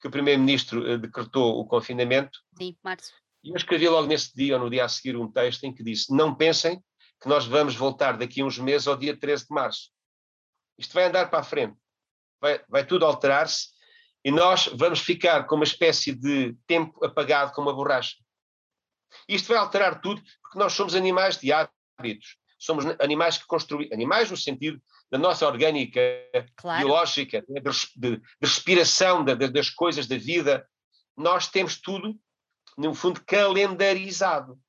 [0.00, 2.38] que o Primeiro-Ministro eh, decretou o confinamento.
[2.58, 3.12] Sim, março.
[3.44, 5.82] E eu escrevi logo nesse dia ou no dia a seguir um texto em que
[5.82, 6.82] disse: não pensem
[7.20, 9.90] que nós vamos voltar daqui a uns meses ao dia 13 de março.
[10.78, 11.76] Isto vai andar para a frente,
[12.40, 13.68] vai, vai tudo alterar-se
[14.24, 18.16] e nós vamos ficar com uma espécie de tempo apagado como uma borracha.
[19.28, 22.36] Isto vai alterar tudo, porque nós somos animais de hábitos.
[22.58, 24.80] Somos animais que construem, animais no sentido
[25.10, 26.00] da nossa orgânica,
[26.56, 26.80] claro.
[26.80, 30.68] biológica, de, de, de respiração de, das coisas da vida.
[31.16, 32.14] Nós temos tudo,
[32.76, 34.60] no fundo, calendarizado.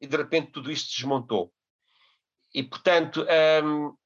[0.00, 1.52] E de repente tudo isto desmontou.
[2.54, 3.26] E portanto,
[3.64, 3.96] hum,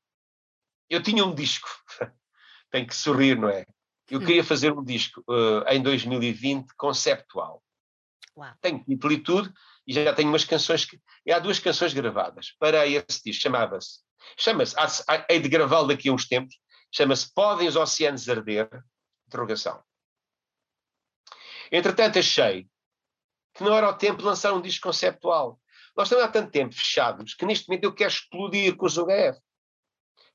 [0.89, 1.69] eu tinha um disco,
[2.71, 3.67] tem que sorrir, não é?
[4.11, 4.25] Eu hum.
[4.25, 7.63] queria fazer um disco uh, em 2020 conceptual.
[8.39, 8.55] Uau.
[8.61, 9.53] Tenho título e tudo,
[9.85, 11.01] e já tenho umas canções que.
[11.29, 13.99] Há duas canções gravadas para esse disco, chamava-se.
[14.37, 14.77] Chama-se,
[15.29, 16.57] hei de gravá-lo daqui a uns tempos,
[16.95, 18.69] chama-se Podem os Oceanos Arder?
[19.27, 19.83] Interrogação.
[21.73, 22.69] Entretanto, achei
[23.55, 25.61] que não era o tempo de lançar um disco conceptual.
[25.97, 29.39] Nós estamos há tanto tempo fechados que neste momento eu quero explodir com os UHF.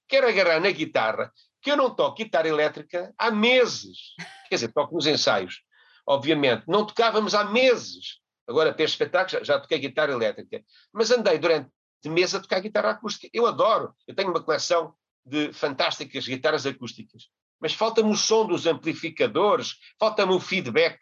[0.09, 1.31] Quero agarrar na guitarra,
[1.61, 4.13] que eu não toco guitarra elétrica há meses.
[4.49, 5.63] Quer dizer, toco nos ensaios,
[6.05, 6.63] obviamente.
[6.67, 8.19] Não tocávamos há meses.
[8.47, 10.63] Agora, para espetáculos, já, já toquei guitarra elétrica.
[10.91, 11.71] Mas andei durante
[12.05, 13.29] meses a tocar guitarra acústica.
[13.33, 13.95] Eu adoro.
[14.07, 14.95] Eu tenho uma coleção
[15.25, 17.29] de fantásticas guitarras acústicas.
[17.59, 20.99] Mas falta-me o som dos amplificadores, falta-me o feedback,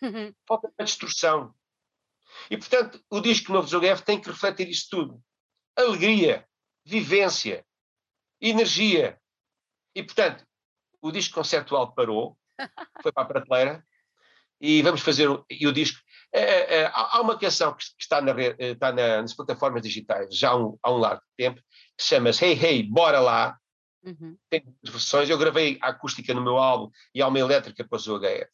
[0.00, 0.32] uhum.
[0.48, 1.54] falta-me a distorção.
[2.50, 5.22] E, portanto, o disco novo Zogef tem que refletir isso tudo.
[5.76, 6.48] Alegria,
[6.86, 7.66] vivência,
[8.40, 9.20] energia.
[9.94, 10.46] E, portanto,
[11.02, 12.38] o disco conceptual parou,
[13.02, 13.86] foi para a prateleira,
[14.60, 15.98] e vamos fazer o, e o disco.
[16.32, 20.50] É, é, é há uma canção que está, na, está na, nas plataformas digitais já
[20.50, 21.60] há um, há um largo tempo,
[21.96, 23.56] que chama-se Hey Hey, Bora Lá.
[24.04, 24.36] Uhum.
[24.48, 28.16] Tem versões, eu gravei a acústica no meu álbum e há uma elétrica para o
[28.16, 28.50] UHF.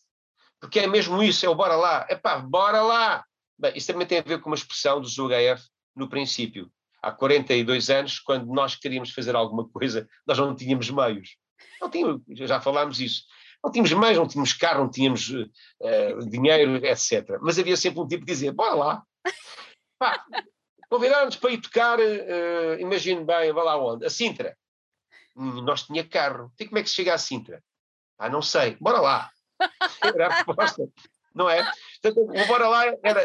[0.61, 2.07] Porque é mesmo isso, é o Bora Lá.
[2.09, 3.25] Epá, bora lá!
[3.59, 5.63] Bem, isso também tem a ver com uma expressão do UHF
[5.95, 6.71] no princípio.
[7.03, 11.37] Há 42 anos, quando nós queríamos fazer alguma coisa, nós não tínhamos meios.
[11.81, 13.23] Não tínhamos, já falámos isso.
[13.67, 17.37] Não tínhamos meios, não tínhamos carro, não tínhamos uh, dinheiro, etc.
[17.41, 19.03] Mas havia sempre um tipo que dizia: bora lá.
[20.89, 24.07] Convidaram-nos para ir tocar, uh, imagino bem, vá lá onde?
[24.07, 24.57] A Sintra.
[25.35, 26.53] Nós tinha carro.
[26.61, 27.61] E como é que se chega a Sintra?
[28.17, 28.77] Ah, não sei.
[28.81, 29.31] Bora lá.
[30.01, 30.89] Era a resposta.
[31.35, 31.69] Não é?
[32.01, 33.23] Portanto, o bora lá era,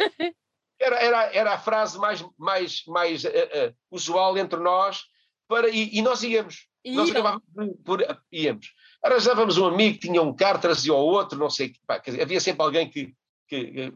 [0.79, 5.03] era, era, era a frase mais, mais, mais uh, uh, usual entre nós
[5.47, 6.67] para, e, e nós íamos.
[6.83, 7.45] Nós acabávamos
[7.85, 8.73] por, por, íamos
[9.03, 12.39] arranjávamos um amigo que tinha um carro, trazia o outro, não sei, pá, dizer, havia
[12.39, 13.13] sempre alguém que,
[13.47, 13.93] que, que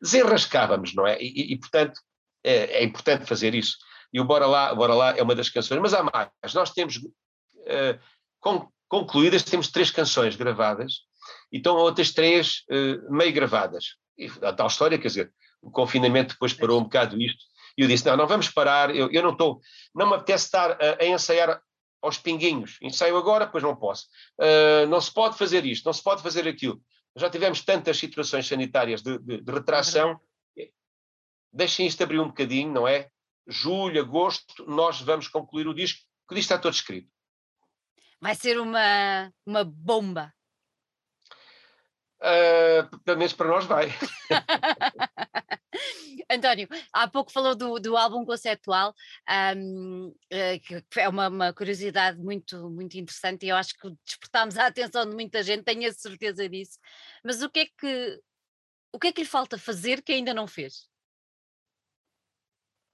[0.00, 1.20] desenrascávamos, não é?
[1.20, 2.00] E, e portanto,
[2.44, 3.76] é, é, importante fazer isso.
[4.12, 6.54] E o Bora Lá, Bora Lá é uma das canções, mas há mais.
[6.54, 7.98] Nós temos, uh,
[8.40, 11.06] con concluídas, temos três canções gravadas
[11.50, 13.96] e estão outras três uh, meio gravadas.
[14.18, 15.32] E a tal história, quer dizer,
[15.62, 17.42] o confinamento depois parou um bocado isto,
[17.78, 19.60] e eu disse, não, não vamos parar, eu, eu não estou,
[19.94, 21.62] não me apetece estar a, a ensaiar
[22.02, 22.78] aos pinguinhos.
[22.82, 24.08] Ensaio agora, pois não posso.
[24.38, 26.82] Uh, não se pode fazer isto, não se pode fazer aquilo.
[27.16, 30.20] Já tivemos tantas situações sanitárias de, de, de retração.
[31.52, 33.08] Deixem isto abrir um bocadinho, não é?
[33.46, 37.10] Julho, agosto, nós vamos concluir o disco, que o disco está todo escrito.
[38.20, 40.32] Vai ser uma, uma bomba.
[42.20, 43.88] Uh, pelo menos para nós vai.
[46.34, 48.94] António, há pouco falou do, do álbum conceptual,
[49.56, 54.56] um, eh, que é uma, uma, curiosidade muito, muito interessante e eu acho que despertámos
[54.56, 56.78] a atenção de muita gente, tenho a certeza disso.
[57.24, 58.20] Mas o que é que
[58.94, 60.88] o que é que lhe falta fazer que ainda não fez?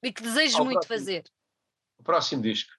[0.03, 1.25] E que desejo muito próximo, fazer?
[1.99, 2.73] O próximo disco.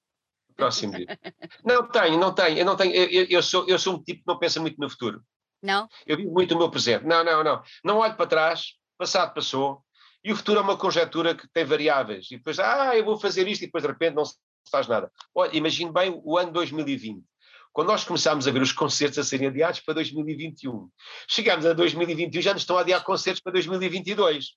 [0.49, 1.11] O próximo disco.
[1.65, 4.27] Não tenho, não tenho, eu não tenho, eu, eu, sou, eu sou um tipo que
[4.27, 5.23] não pensa muito no futuro.
[5.61, 5.87] Não?
[6.05, 7.05] Eu vivo muito o meu presente.
[7.05, 7.63] Não, não, não.
[7.83, 9.83] Não olho para trás, passado passou,
[10.23, 12.27] e o futuro é uma conjetura que tem variáveis.
[12.31, 14.35] E depois, ah, eu vou fazer isto, e depois de repente não se
[14.69, 15.11] faz nada.
[15.33, 17.23] Olha, imagine bem o ano 2020.
[17.71, 20.89] Quando nós começámos a ver os concertos a serem adiados para 2021,
[21.27, 24.55] chegámos a 2021 já nos estão a adiar concertos para 2022.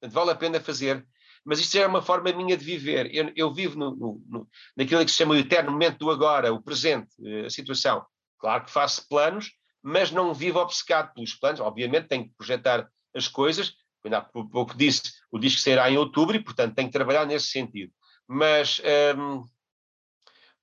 [0.00, 1.06] Portanto, vale a pena fazer.
[1.44, 3.14] Mas isto já é uma forma minha de viver.
[3.14, 6.52] Eu, eu vivo no, no, no, naquilo que se chama o eterno momento do agora,
[6.52, 8.04] o presente, eh, a situação.
[8.38, 9.52] Claro que faço planos,
[9.82, 11.60] mas não vivo obcecado pelos planos.
[11.60, 13.74] Obviamente tenho que projetar as coisas.
[14.04, 17.48] Ainda há pouco disse, o disco sairá em outubro e, portanto, tenho que trabalhar nesse
[17.48, 17.92] sentido.
[18.26, 18.80] Mas
[19.16, 19.44] um,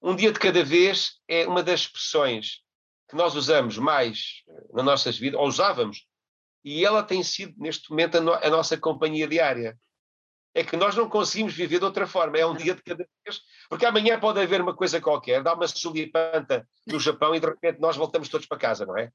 [0.01, 2.61] um dia de cada vez é uma das expressões
[3.09, 6.05] que nós usamos mais eh, nas nossas vidas, ou usávamos,
[6.63, 9.77] e ela tem sido, neste momento, a, no, a nossa companhia diária
[10.53, 13.41] é que nós não conseguimos viver de outra forma, é um dia de cada vez,
[13.69, 17.79] porque amanhã pode haver uma coisa qualquer, dá uma sulipanta no Japão e de repente
[17.79, 19.11] nós voltamos todos para casa, não é?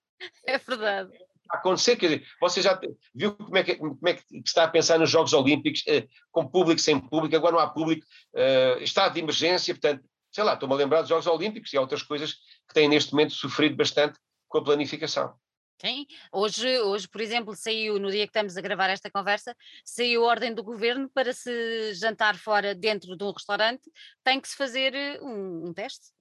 [0.47, 1.11] É verdade.
[1.53, 2.81] Acontecer, quer dizer, você já
[3.15, 6.49] viu como é que, como é que está a pensar nos Jogos Olímpicos, eh, com
[6.49, 10.75] público, sem público, agora não há público, eh, estado de emergência, portanto, sei lá, estou-me
[10.75, 12.33] a lembrar dos Jogos Olímpicos e há outras coisas
[12.67, 15.35] que têm neste momento sofrido bastante com a planificação.
[15.79, 20.25] Sim, hoje, hoje, por exemplo, saiu, no dia que estamos a gravar esta conversa, saiu
[20.25, 23.91] a ordem do governo para se jantar fora dentro de um restaurante,
[24.23, 26.13] tem que se fazer eh, um, um teste.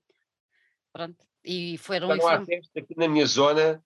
[0.92, 1.24] Pronto.
[1.46, 2.42] E foram não inform...
[2.42, 3.84] há teste aqui na minha zona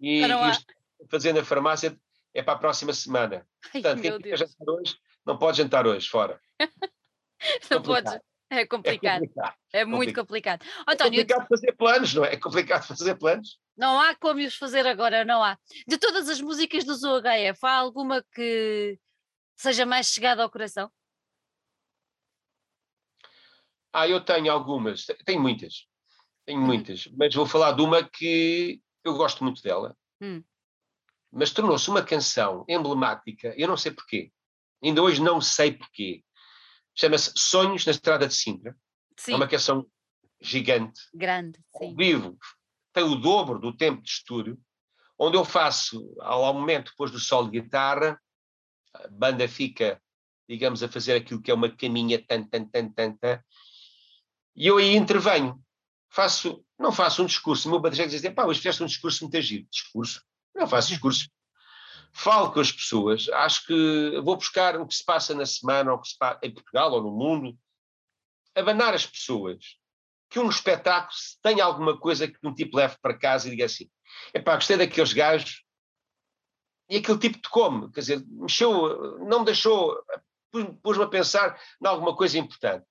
[0.00, 0.50] e há...
[0.50, 0.64] isto
[1.10, 1.98] fazendo a farmácia
[2.34, 3.46] é para a próxima semana.
[3.74, 6.40] Ai, Portanto, quem quer jantar hoje, não pode jantar hoje fora.
[7.70, 8.20] não pode.
[8.52, 9.22] É complicado.
[9.22, 9.54] É, complicado.
[9.72, 10.60] é muito complicado.
[10.60, 10.84] complicado.
[10.88, 12.32] É António, é complicado fazer planos, não é?
[12.32, 13.58] É complicado fazer planos.
[13.76, 15.56] Não há como os fazer agora, não há.
[15.86, 18.98] De todas as músicas do ZooHF, há alguma que
[19.56, 20.90] seja mais chegada ao coração?
[23.92, 25.86] Ah, eu tenho algumas, tenho muitas,
[26.44, 26.66] tenho uhum.
[26.66, 30.42] muitas, mas vou falar de uma que eu gosto muito dela, hum.
[31.32, 34.32] mas tornou-se uma canção emblemática, eu não sei porquê,
[34.82, 36.24] ainda hoje não sei porquê.
[36.94, 38.76] Chama-se Sonhos na Estrada de Sintra.
[39.16, 39.32] Sim.
[39.32, 39.86] É uma canção
[40.40, 41.00] gigante.
[41.14, 41.94] Grande, sim.
[41.94, 42.36] Vivo,
[42.92, 44.58] tem o dobro do tempo de estúdio,
[45.18, 48.20] onde eu faço, ao momento depois do solo de guitarra,
[48.94, 50.02] a banda fica,
[50.48, 53.42] digamos, a fazer aquilo que é uma caminha tan, tan, tan, tan, tan,
[54.56, 55.62] e eu aí intervenho.
[56.10, 59.36] Faço, não faço um discurso, o meu baterista diz, pá, hoje fizeste um discurso muito
[59.36, 59.66] agir.
[59.70, 60.22] Discurso?
[60.54, 61.30] Não faço discurso.
[62.12, 65.98] Falo com as pessoas, acho que vou buscar o que se passa na semana, ou
[65.98, 67.56] o que se passa em Portugal ou no mundo,
[68.54, 69.78] abanar as pessoas
[70.28, 73.88] que um espetáculo tenha alguma coisa que um tipo leve para casa e diga assim:
[74.34, 75.64] epá, gostei daqueles gajos
[76.88, 79.96] e aquele tipo de come, quer dizer, mexeu, não me deixou,
[80.82, 82.84] pôs-me a pensar em alguma coisa importante.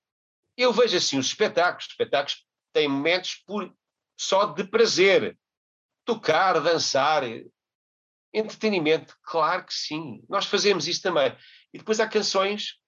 [0.56, 3.74] Eu vejo assim os espetáculos, os espetáculos têm momentos por,
[4.18, 5.38] só de prazer,
[6.06, 7.24] tocar, dançar,
[8.34, 11.36] entretenimento, claro que sim, nós fazemos isso também.
[11.74, 12.80] E depois há canções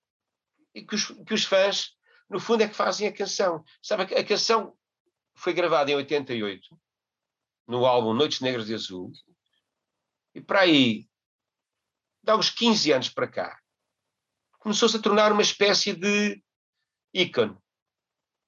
[0.74, 1.96] que os, que os fãs
[2.30, 3.64] no fundo é que fazem a canção.
[3.82, 4.76] Sabe, a canção
[5.36, 6.80] foi gravada em 88,
[7.68, 9.12] no álbum Noites Negras de Azul,
[10.34, 11.10] e para aí,
[12.24, 13.60] dá uns 15 anos para cá,
[14.60, 16.42] começou-se a tornar uma espécie de
[17.14, 17.58] ícone.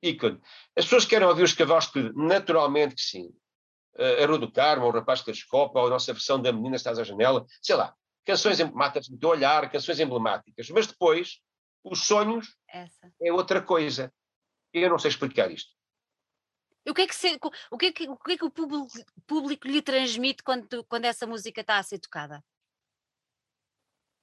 [0.03, 0.39] Ícone.
[0.75, 3.33] As pessoas querem ouvir os cavalos de naturalmente que sim.
[3.97, 6.97] A Rua do Carmo, o Rapaz que Escopa, ou a nossa versão da Menina Estás
[6.97, 7.95] à Janela, sei lá,
[8.25, 10.69] canções emblemáticas do olhar, canções emblemáticas.
[10.69, 11.39] Mas depois,
[11.83, 13.11] os sonhos Essa.
[13.21, 14.11] é outra coisa.
[14.73, 15.71] Eu não sei explicar isto.
[16.87, 17.39] O que é que, se,
[17.71, 18.87] o, que, é que, o, que, é que o público,
[19.25, 22.43] público lhe transmite quando, quando essa música está a ser tocada?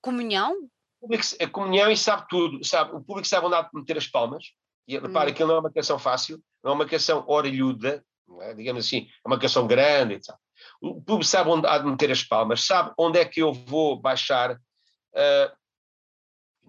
[0.03, 0.53] Comunhão?
[1.01, 2.63] O público, a comunhão e sabe tudo.
[2.65, 4.53] Sabe, o público sabe onde há de meter as palmas.
[4.95, 5.33] E repara, hum.
[5.33, 8.05] aquilo não é uma canção fácil, não é uma canção orelhuda,
[8.41, 8.55] é?
[8.55, 10.39] digamos assim, é uma canção grande e tal.
[10.81, 13.99] O público sabe onde há de meter as palmas, sabe onde é que eu vou
[13.99, 15.61] baixar uh,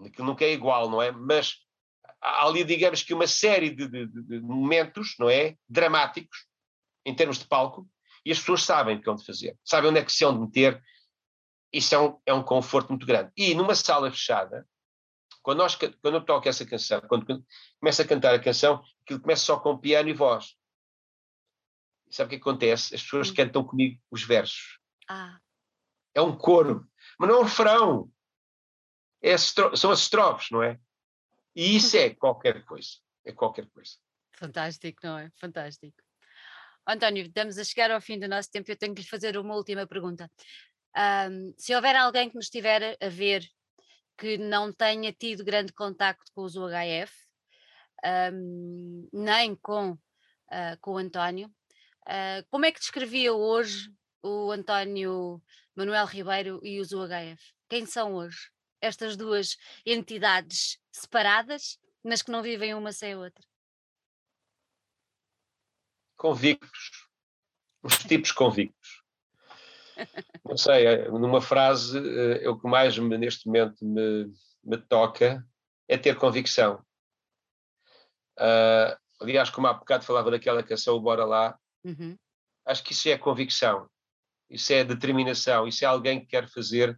[0.06, 1.12] aquilo nunca é igual, não é?
[1.12, 1.58] Mas
[2.22, 5.56] há ali, digamos que, uma série de, de, de momentos, não é?
[5.68, 6.46] Dramáticos,
[7.06, 7.88] em termos de palco,
[8.26, 10.34] e as pessoas sabem o que é de fazer, sabem onde é que se hão
[10.34, 10.82] de meter.
[11.74, 13.32] Isso é um, é um conforto muito grande.
[13.36, 14.68] E numa sala fechada,
[15.42, 17.46] quando, nós, quando eu toco essa canção, quando, quando
[17.80, 20.56] começo a cantar a canção, aquilo começa só com piano e voz.
[22.08, 22.94] E sabe o que acontece?
[22.96, 23.34] As pessoas hum.
[23.36, 24.80] cantam comigo os versos.
[25.10, 25.40] Ah.
[26.14, 26.88] É um coro,
[27.18, 28.12] mas não é um refrão.
[29.22, 30.80] É são as estrofes, não é?
[31.56, 32.90] E isso é qualquer coisa.
[33.24, 33.92] É qualquer coisa.
[34.34, 35.30] Fantástico, não é?
[35.40, 35.96] Fantástico.
[36.88, 38.70] António, estamos a chegar ao fim do nosso tempo.
[38.72, 40.30] Eu tenho que lhe fazer uma última pergunta.
[40.98, 43.48] Um, se houver alguém que nos estiver a ver
[44.22, 47.12] que não tenha tido grande contacto com os UHF,
[48.32, 51.48] um, nem com, uh, com o António,
[52.04, 53.92] uh, como é que descrevia hoje
[54.22, 55.42] o António
[55.76, 57.42] Manuel Ribeiro e os UHF?
[57.68, 58.52] Quem são hoje?
[58.80, 63.44] Estas duas entidades separadas, mas que não vivem uma sem a outra?
[66.16, 67.10] Convictos.
[67.82, 69.01] Os tipos convictos.
[70.46, 71.98] Não sei, é, numa frase,
[72.42, 74.32] é o que mais me, neste momento me,
[74.64, 75.46] me toca
[75.88, 76.84] é ter convicção.
[78.40, 82.18] Uh, aliás, como há bocado falava daquela canção Bora Lá, uhum.
[82.66, 83.90] acho que isso é convicção,
[84.50, 86.98] isso é determinação, isso é alguém que quer fazer.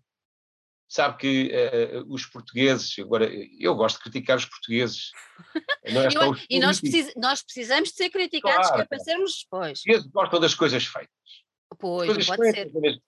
[0.87, 3.27] Sabe que uh, os portugueses, agora
[3.59, 5.11] eu gosto de criticar os portugueses.
[5.91, 9.79] Não é os e nós, precis, nós, precisamos de ser criticados claro, para sermos depois.
[9.79, 11.42] Os portugueses gostam das coisas feitas.
[11.75, 13.01] Pois, coisas pode ser.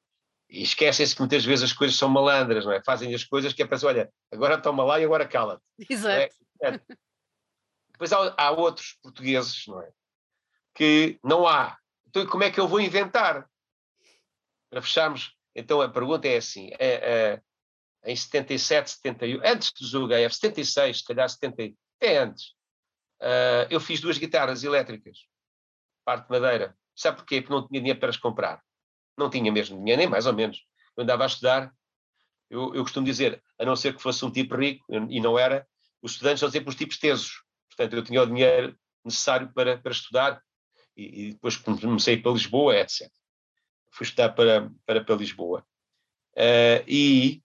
[0.49, 2.81] E esquecem-se que muitas vezes as coisas são malandras, não é?
[2.83, 5.63] Fazem as coisas que é para dizer, olha, agora toma lá e agora cala-te.
[5.89, 6.33] Exato.
[6.61, 6.67] É?
[6.67, 6.79] É.
[7.91, 9.91] Depois há, há, outros portugueses, não é?
[10.73, 11.77] Que não há.
[12.07, 13.49] Então, como é que eu vou inventar?
[14.69, 17.41] Para fecharmos, então a pergunta é assim: é, é,
[18.05, 22.49] em 77, 71, antes do ZUGF, 76, se calhar 70, até antes,
[23.21, 25.25] uh, eu fiz duas guitarras elétricas,
[26.03, 26.77] parte de madeira.
[26.95, 27.41] Sabe porquê?
[27.41, 28.61] Porque não tinha dinheiro para as comprar.
[29.17, 30.65] Não tinha mesmo dinheiro, nem mais ou menos.
[30.95, 31.71] Eu andava a estudar,
[32.49, 35.67] eu, eu costumo dizer, a não ser que fosse um tipo rico, e não era,
[36.01, 37.43] os estudantes são sempre os tipos tesos.
[37.69, 40.41] Portanto, eu tinha o dinheiro necessário para, para estudar
[40.95, 43.11] e, e depois comecei para Lisboa, etc.
[43.91, 45.65] Fui estudar para, para, para Lisboa.
[46.33, 47.41] Uh, e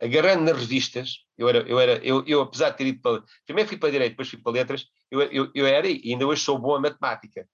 [0.00, 3.68] agarrando nas revistas, eu era, eu era, eu, eu apesar de ter ido para, primeiro
[3.68, 6.58] fui para Direito, depois fui para Letras, eu, eu, eu era, e ainda hoje sou
[6.58, 7.48] bom a matemática.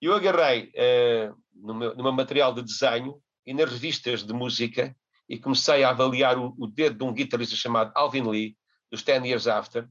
[0.00, 4.96] Eu agarrei uh, no, meu, no meu material de desenho e nas revistas de música
[5.28, 8.56] e comecei a avaliar o, o dedo de um guitarrista chamado Alvin Lee,
[8.90, 9.88] dos Ten Years After,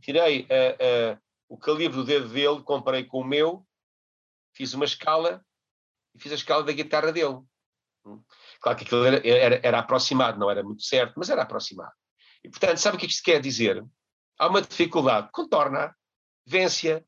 [0.00, 3.66] tirei uh, uh, o calibre do dedo dele, comparei com o meu,
[4.54, 5.44] fiz uma escala
[6.14, 7.40] e fiz a escala da guitarra dele.
[8.60, 11.92] Claro que aquilo era, era, era, aproximado, não era muito certo, mas era aproximado.
[12.44, 13.84] E, portanto, sabe o que isto quer dizer?
[14.38, 15.94] Há uma dificuldade, contorna,
[16.46, 17.02] vence-a.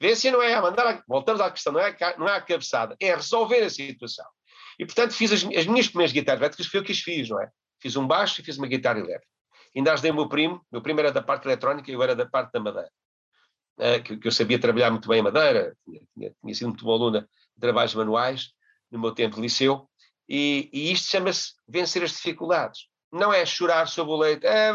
[0.00, 3.14] Vence não é a mandar, voltamos à questão, não é, não é a cabeçada, é
[3.14, 4.26] resolver a situação.
[4.78, 7.40] E, portanto, fiz as, as minhas primeiras guitarras elétricas, foi o que as fiz, não
[7.42, 7.50] é?
[7.80, 9.26] Fiz um baixo e fiz uma guitarra elétrica.
[9.74, 12.26] Ainda ajudei o meu primo, meu primo era da parte eletrónica e eu era da
[12.26, 12.90] parte da madeira.
[13.76, 16.84] Uh, que, que, eu sabia trabalhar muito bem a madeira, tinha, tinha, tinha sido muito
[16.84, 18.50] boa aluna de trabalhos manuais
[18.90, 19.88] no meu tempo de liceu,
[20.28, 22.88] e, e isto chama-se vencer as dificuldades.
[23.10, 24.72] Não é chorar sobre o leite, é,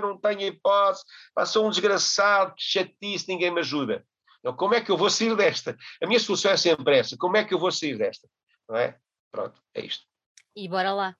[0.00, 1.02] não tenho hipótese,
[1.46, 4.04] sou um desgraçado, chatice, ninguém me ajuda.
[4.42, 5.76] Então, como é que eu vou sair desta?
[6.02, 8.28] A minha solução é sempre essa, como é que eu vou sair desta?
[8.68, 8.98] Não é?
[9.30, 10.04] Pronto, é isto.
[10.56, 11.16] E bora lá.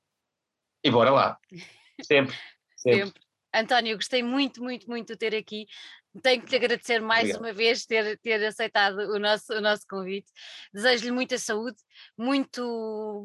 [0.82, 1.38] E bora lá.
[2.02, 2.36] Sempre.
[2.76, 3.04] Sempre.
[3.04, 3.22] Sempre.
[3.54, 5.66] António, gostei muito, muito, muito de ter aqui.
[6.22, 7.42] Tenho que te agradecer mais Obrigado.
[7.42, 10.30] uma vez ter, ter aceitado o nosso, o nosso convite.
[10.72, 11.76] Desejo-lhe muita saúde,
[12.18, 13.24] muito,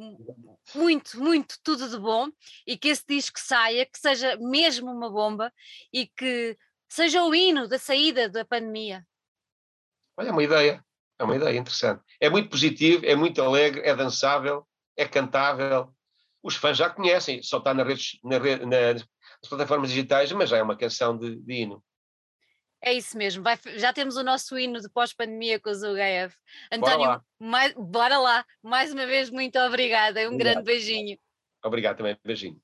[0.75, 2.27] muito, muito, tudo de bom
[2.65, 5.51] e que esse disco saia, que seja mesmo uma bomba
[5.91, 6.57] e que
[6.87, 9.05] seja o hino da saída da pandemia.
[10.17, 10.83] Olha, é uma ideia,
[11.19, 12.01] é uma ideia interessante.
[12.19, 15.93] É muito positivo, é muito alegre, é dançável, é cantável.
[16.41, 18.91] Os fãs já conhecem, só está nas redes, na, na,
[19.43, 21.83] as plataformas digitais, mas já é uma canção de, de hino.
[22.81, 26.35] É isso mesmo, Vai, já temos o nosso hino de pós-pandemia com os UHF.
[26.71, 27.23] António, bora lá.
[27.39, 30.53] Mais, bora lá, mais uma vez, muito obrigada, um Obrigado.
[30.53, 31.17] grande beijinho.
[31.63, 32.61] Obrigado também, beijinho.